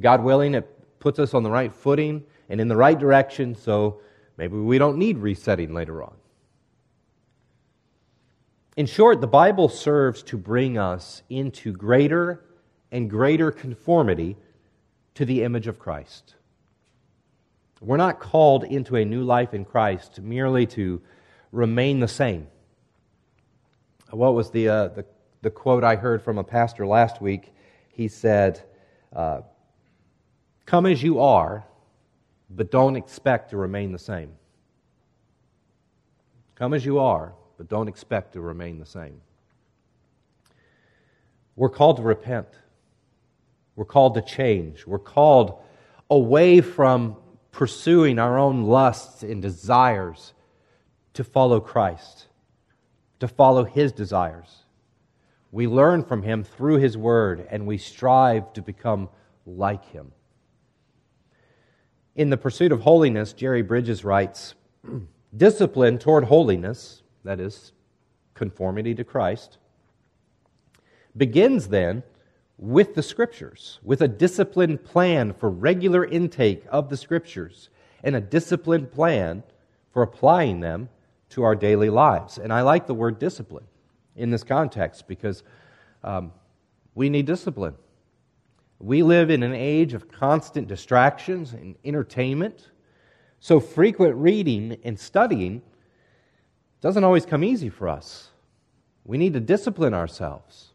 God 0.02 0.24
willing, 0.24 0.56
it 0.56 1.00
puts 1.00 1.20
us 1.20 1.34
on 1.34 1.44
the 1.44 1.52
right 1.52 1.72
footing 1.72 2.24
and 2.50 2.60
in 2.60 2.68
the 2.68 2.76
right 2.76 3.00
direction, 3.00 3.56
so 3.56 4.02
maybe 4.38 4.58
we 4.58 4.78
don't 4.78 4.98
need 4.98 5.18
resetting 5.20 5.74
later 5.74 6.04
on. 6.04 6.14
In 8.78 8.86
short, 8.86 9.20
the 9.20 9.28
Bible 9.28 9.68
serves 9.68 10.24
to 10.24 10.38
bring 10.38 10.78
us 10.78 11.24
into 11.30 11.74
greater 11.74 12.46
and 12.92 13.10
greater 13.10 13.52
conformity 13.52 14.38
to 15.16 15.26
the 15.26 15.44
image 15.44 15.68
of 15.68 15.78
Christ. 15.78 16.36
We're 17.82 17.98
not 17.98 18.20
called 18.20 18.64
into 18.64 18.96
a 18.96 19.04
new 19.04 19.24
life 19.24 19.54
in 19.54 19.66
Christ 19.66 20.22
merely 20.22 20.68
to 20.68 21.02
remain 21.52 22.00
the 22.00 22.08
same. 22.08 22.48
What 24.12 24.36
was 24.36 24.52
the, 24.52 24.70
uh, 24.70 24.88
the, 24.90 25.06
the, 25.42 25.50
quote 25.50 25.84
I 25.84 25.96
heard 25.96 26.22
from 26.22 26.38
a 26.38 26.44
pastor 26.44 26.86
last 26.86 27.22
week? 27.22 27.54
He 27.90 28.08
said, 28.08 28.62
uh, 29.14 29.42
Come 30.66 30.86
as 30.86 31.02
you 31.02 31.20
are, 31.20 31.66
but 32.50 32.72
don't 32.72 32.96
expect 32.96 33.50
to 33.50 33.58
remain 33.58 33.92
the 33.92 34.00
same. 34.00 34.32
Come 36.56 36.74
as 36.74 36.86
you 36.86 37.00
are, 37.00 37.34
but 37.62 37.70
don't 37.70 37.88
expect 37.88 38.34
to 38.34 38.42
remain 38.42 38.80
the 38.80 38.88
same. 38.88 39.22
We're 41.56 41.70
called 41.70 41.98
to 41.98 42.02
repent. 42.02 42.48
We're 43.76 43.86
called 43.86 44.16
to 44.16 44.24
change. 44.24 44.88
We're 44.88 44.98
called 44.98 45.62
away 46.10 46.62
from 46.62 47.18
pursuing 47.52 48.18
our 48.18 48.40
own 48.40 48.64
lusts 48.64 49.22
and 49.22 49.44
desires 49.44 50.34
to 51.14 51.24
follow 51.24 51.60
Christ, 51.60 52.26
to 53.20 53.28
follow 53.28 53.64
His 53.64 53.92
desires. 53.92 54.64
We 55.52 55.68
learn 55.68 56.04
from 56.04 56.24
Him 56.24 56.44
through 56.44 56.78
His 56.78 56.98
Word, 56.98 57.48
and 57.52 57.68
we 57.68 57.78
strive 57.78 58.54
to 58.54 58.64
become 58.64 59.08
like 59.46 59.86
Him. 59.86 60.14
In 62.16 62.32
The 62.32 62.38
Pursuit 62.38 62.72
of 62.72 62.82
Holiness, 62.82 63.34
Jerry 63.34 63.62
Bridges 63.62 64.04
writes 64.04 64.56
Discipline 65.38 66.00
toward 66.00 66.24
holiness 66.24 67.01
that 67.24 67.40
is, 67.40 67.72
conformity 68.34 68.96
to 68.96 69.04
Christ, 69.04 69.58
begins 71.16 71.68
then 71.68 72.04
with 72.58 72.94
the 72.96 73.04
Scriptures, 73.04 73.80
with 73.84 74.02
a 74.02 74.08
disciplined 74.08 74.84
plan 74.84 75.34
for 75.34 75.50
regular 75.50 76.06
intake 76.06 76.64
of 76.70 76.90
the 76.90 76.98
Scriptures, 76.98 77.70
and 78.04 78.16
a 78.16 78.22
disciplined 78.22 78.92
plan 78.92 79.44
for 79.92 80.04
applying 80.04 80.60
them 80.60 80.90
to 81.30 81.44
our 81.44 81.56
daily 81.56 81.90
lives. 81.90 82.38
And 82.38 82.54
I 82.54 82.62
like 82.62 82.88
the 82.88 82.94
word 82.94 83.20
discipline 83.20 83.66
in 84.16 84.30
this 84.30 84.44
context 84.44 85.08
because 85.08 85.44
um, 86.04 86.32
we 86.94 87.10
need 87.10 87.26
discipline. 87.26 87.76
We 88.80 89.04
live 89.04 89.30
in 89.30 89.44
an 89.44 89.54
age 89.54 89.94
of 89.94 90.12
constant 90.12 90.68
distractions 90.68 91.54
and 91.54 91.76
entertainment. 91.86 92.70
So, 93.40 93.60
frequent 93.60 94.16
reading 94.16 94.78
and 94.84 95.00
studying 95.00 95.62
doesn't 96.82 97.04
always 97.04 97.26
come 97.26 97.44
easy 97.44 97.70
for 97.70 97.88
us. 97.88 98.30
We 99.06 99.18
need 99.18 99.34
to 99.34 99.40
discipline 99.40 99.94
ourselves. 99.94 100.74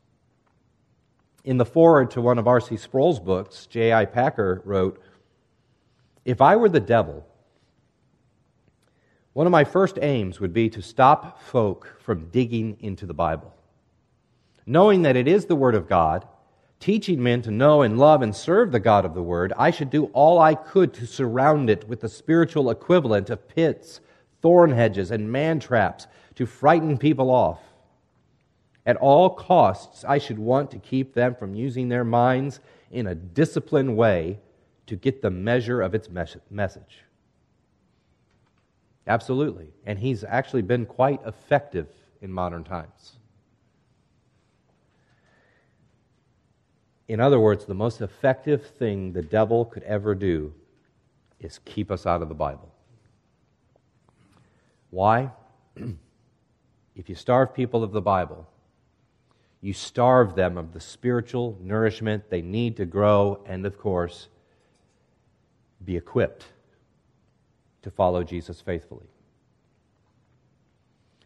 In 1.45 1.59
the 1.59 1.65
foreword 1.65 2.11
to 2.13 2.21
one 2.21 2.39
of 2.39 2.49
R.C. 2.49 2.77
Sproul's 2.77 3.21
books, 3.21 3.67
J.I. 3.67 4.07
Packer 4.07 4.63
wrote 4.65 5.01
If 6.25 6.41
I 6.41 6.57
were 6.57 6.69
the 6.69 6.81
devil, 6.81 7.27
one 9.33 9.47
of 9.47 9.53
my 9.53 9.65
first 9.65 9.99
aims 10.01 10.41
would 10.41 10.53
be 10.53 10.71
to 10.71 10.81
stop 10.81 11.43
folk 11.43 11.99
from 12.01 12.31
digging 12.31 12.79
into 12.81 13.05
the 13.05 13.15
Bible. 13.15 13.55
Knowing 14.65 15.03
that 15.03 15.15
it 15.15 15.29
is 15.29 15.45
the 15.45 15.55
Word 15.55 15.75
of 15.75 15.89
God, 15.89 16.27
teaching 16.81 17.23
men 17.23 17.43
to 17.43 17.51
know 17.51 17.83
and 17.83 17.99
love 17.99 18.23
and 18.23 18.35
serve 18.35 18.73
the 18.73 18.81
God 18.81 19.05
of 19.05 19.15
the 19.15 19.23
Word, 19.23 19.53
I 19.59 19.71
should 19.71 19.91
do 19.91 20.07
all 20.07 20.41
I 20.41 20.55
could 20.55 20.95
to 20.95 21.07
surround 21.07 21.71
it 21.71 21.87
with 21.87 22.01
the 22.01 22.09
spiritual 22.09 22.71
equivalent 22.71 23.31
of 23.31 23.47
pits, 23.47 24.01
thorn 24.43 24.71
hedges, 24.71 25.11
and 25.11 25.31
man 25.31 25.61
traps 25.61 26.07
to 26.35 26.47
frighten 26.47 26.99
people 26.99 27.31
off. 27.31 27.61
At 28.85 28.97
all 28.97 29.31
costs, 29.31 30.05
I 30.05 30.19
should 30.19 30.39
want 30.39 30.71
to 30.71 30.79
keep 30.79 31.15
them 31.15 31.35
from 31.35 31.55
using 31.55 31.89
their 31.89 32.05
minds 32.05 32.61
in 32.91 33.09
a 33.09 33.15
disciplined 33.15 33.97
way 33.97 34.39
to 34.87 34.95
get 34.95 35.23
the 35.23 35.31
measure 35.31 35.83
of 35.83 35.95
its 35.95 36.09
message. 36.51 37.05
Absolutely. 39.09 39.69
And 39.85 39.99
he's 39.99 40.25
actually 40.25 40.63
been 40.63 40.87
quite 40.87 41.21
effective 41.27 41.89
in 42.21 42.33
modern 42.33 42.65
times. 42.65 43.17
In 47.09 47.21
other 47.21 47.39
words, 47.39 47.65
the 47.65 47.75
most 47.75 48.01
effective 48.01 48.67
thing 48.67 49.13
the 49.13 49.23
devil 49.23 49.65
could 49.65 49.85
ever 49.85 50.15
do 50.15 50.53
is 51.39 51.61
keep 51.65 51.91
us 51.91 52.07
out 52.07 52.23
of 52.23 52.29
the 52.29 52.35
Bible. 52.35 52.73
Why? 54.91 55.31
if 56.97 57.09
you 57.09 57.15
starve 57.15 57.55
people 57.55 57.83
of 57.83 57.93
the 57.93 58.01
Bible, 58.01 58.49
you 59.61 59.73
starve 59.73 60.35
them 60.35 60.57
of 60.59 60.73
the 60.73 60.81
spiritual 60.81 61.59
nourishment 61.61 62.31
they 62.31 62.43
need 62.43 62.77
to 62.77 62.85
grow 62.85 63.43
and, 63.47 63.67
of 63.67 63.79
course, 63.79 64.29
be 65.85 65.97
equipped 65.97 66.47
to 67.83 67.91
follow 67.91 68.23
Jesus 68.23 68.61
faithfully. 68.61 69.07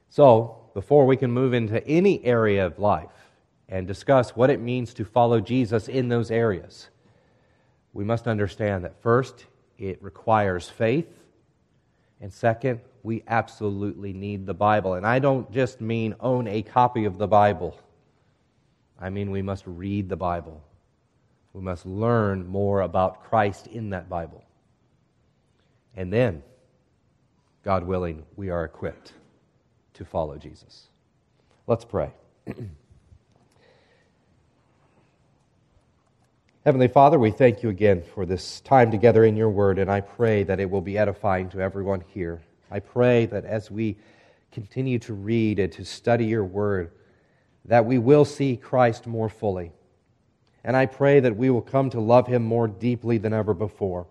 So, 0.09 0.57
before 0.75 1.07
we 1.07 1.17
can 1.17 1.31
move 1.31 1.55
into 1.55 1.87
any 1.87 2.25
area 2.25 2.67
of 2.67 2.79
life 2.79 3.09
and 3.69 3.87
discuss 3.87 4.31
what 4.31 4.51
it 4.51 4.61
means 4.61 4.93
to 4.95 5.05
follow 5.05 5.41
Jesus 5.41 5.89
in 5.89 6.09
those 6.09 6.31
areas, 6.31 6.89
we 7.93 8.05
must 8.05 8.27
understand 8.27 8.85
that 8.85 9.01
first, 9.03 9.47
it 9.79 10.03
requires 10.03 10.69
faith, 10.69 11.09
and 12.21 12.33
second, 12.33 12.81
we 13.03 13.23
absolutely 13.27 14.13
need 14.13 14.47
the 14.47 14.55
Bible. 14.55 14.95
And 14.95 15.07
I 15.07 15.19
don't 15.19 15.51
just 15.53 15.81
mean 15.81 16.15
own 16.21 16.47
a 16.47 16.63
copy 16.63 17.05
of 17.05 17.19
the 17.19 17.27
Bible. 17.27 17.79
I 19.01 19.11
mean, 19.11 19.31
we 19.31 19.43
must 19.43 19.65
read 19.67 20.09
the 20.09 20.17
Bible. 20.17 20.63
We 21.53 21.63
must 21.63 21.87
learn 21.87 22.47
more 22.47 22.83
about 22.83 23.25
Christ 23.25 23.67
in 23.67 23.91
that 23.91 24.09
Bible. 24.09 24.45
And 25.97 26.13
then, 26.13 26.43
God 27.65 27.85
willing, 27.87 28.25
we 28.37 28.51
are 28.51 28.65
equipped 28.65 29.13
to 29.95 30.05
follow 30.05 30.37
Jesus. 30.37 30.89
Let's 31.67 31.85
pray. 31.85 32.11
Heavenly 36.65 36.89
Father, 36.89 37.19
we 37.19 37.31
thank 37.31 37.63
you 37.63 37.71
again 37.71 38.03
for 38.15 38.27
this 38.27 38.61
time 38.61 38.91
together 38.91 39.25
in 39.25 39.35
your 39.35 39.49
word, 39.49 39.79
and 39.79 39.91
I 39.91 40.03
pray 40.03 40.43
that 40.43 40.61
it 40.61 40.71
will 40.71 40.83
be 40.83 40.99
edifying 40.99 41.49
to 41.51 41.61
everyone 41.61 42.05
here. 42.09 42.43
I 42.71 42.81
pray 42.81 43.27
that 43.27 43.45
as 43.45 43.71
we 43.71 43.97
continue 44.53 44.99
to 45.01 45.15
read 45.15 45.59
and 45.59 45.73
to 45.73 45.85
study 45.85 46.27
your 46.27 46.45
word, 46.45 46.93
that 47.65 47.85
we 47.85 47.99
will 47.99 48.25
see 48.25 48.57
Christ 48.57 49.07
more 49.07 49.29
fully. 49.29 49.73
And 50.65 50.77
I 50.77 50.87
pray 50.87 51.21
that 51.21 51.37
we 51.37 51.51
will 51.51 51.63
come 51.63 51.91
to 51.91 52.01
love 52.01 52.27
him 52.27 52.43
more 52.45 52.69
deeply 52.69 53.19
than 53.19 53.33
ever 53.33 53.55
before. 53.55 54.07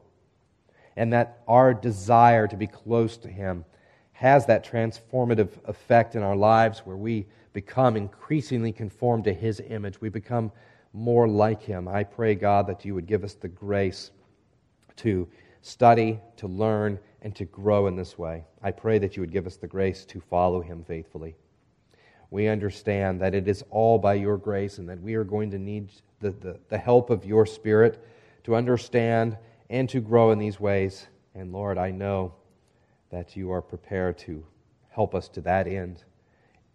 And 0.95 1.13
that 1.13 1.41
our 1.47 1.73
desire 1.73 2.47
to 2.47 2.57
be 2.57 2.67
close 2.67 3.17
to 3.17 3.27
him 3.29 3.65
has 4.13 4.45
that 4.47 4.65
transformative 4.65 5.49
effect 5.65 6.15
in 6.15 6.23
our 6.23 6.35
lives 6.35 6.79
where 6.79 6.97
we 6.97 7.25
become 7.53 7.95
increasingly 7.95 8.71
conformed 8.71 9.23
to 9.23 9.33
his 9.33 9.61
image. 9.69 10.01
We 10.01 10.09
become 10.09 10.51
more 10.91 11.27
like 11.27 11.61
him. 11.61 11.87
I 11.87 12.03
pray, 12.03 12.35
God, 12.35 12.67
that 12.67 12.83
you 12.83 12.95
would 12.95 13.05
give 13.05 13.23
us 13.23 13.35
the 13.35 13.47
grace 13.47 14.11
to 14.97 15.27
study, 15.61 16.19
to 16.37 16.47
learn, 16.47 16.99
and 17.21 17.35
to 17.35 17.45
grow 17.45 17.87
in 17.87 17.95
this 17.95 18.17
way. 18.17 18.45
I 18.61 18.71
pray 18.71 18.99
that 18.99 19.15
you 19.15 19.21
would 19.21 19.31
give 19.31 19.47
us 19.47 19.57
the 19.57 19.67
grace 19.67 20.05
to 20.05 20.21
follow 20.21 20.61
him 20.61 20.83
faithfully 20.83 21.35
we 22.31 22.47
understand 22.47 23.21
that 23.21 23.33
it 23.33 23.47
is 23.47 23.63
all 23.69 23.97
by 23.97 24.13
your 24.13 24.37
grace 24.37 24.77
and 24.77 24.87
that 24.89 25.01
we 25.01 25.15
are 25.15 25.23
going 25.23 25.51
to 25.51 25.57
need 25.57 25.89
the, 26.19 26.31
the, 26.31 26.59
the, 26.69 26.77
help 26.77 27.09
of 27.09 27.25
your 27.25 27.45
Spirit 27.45 28.03
to 28.43 28.55
understand 28.55 29.37
and 29.69 29.89
to 29.89 29.99
grow 29.99 30.31
in 30.31 30.37
these 30.37 30.59
ways. 30.59 31.07
And 31.33 31.51
Lord, 31.51 31.77
I 31.77 31.91
know 31.91 32.33
that 33.09 33.35
you 33.35 33.51
are 33.51 33.61
prepared 33.61 34.17
to 34.19 34.45
help 34.89 35.15
us 35.15 35.27
to 35.29 35.41
that 35.41 35.67
end. 35.67 36.03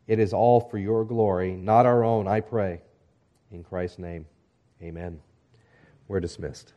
It 0.06 0.18
is 0.18 0.32
all 0.32 0.60
for 0.60 0.78
your 0.78 1.04
glory, 1.04 1.52
not 1.52 1.86
our 1.86 2.04
own, 2.04 2.26
I 2.26 2.40
pray. 2.40 2.80
In 3.52 3.62
Christ's 3.62 3.98
name, 3.98 4.26
amen. 4.82 5.20
We're 6.08 6.20
dismissed. 6.20 6.74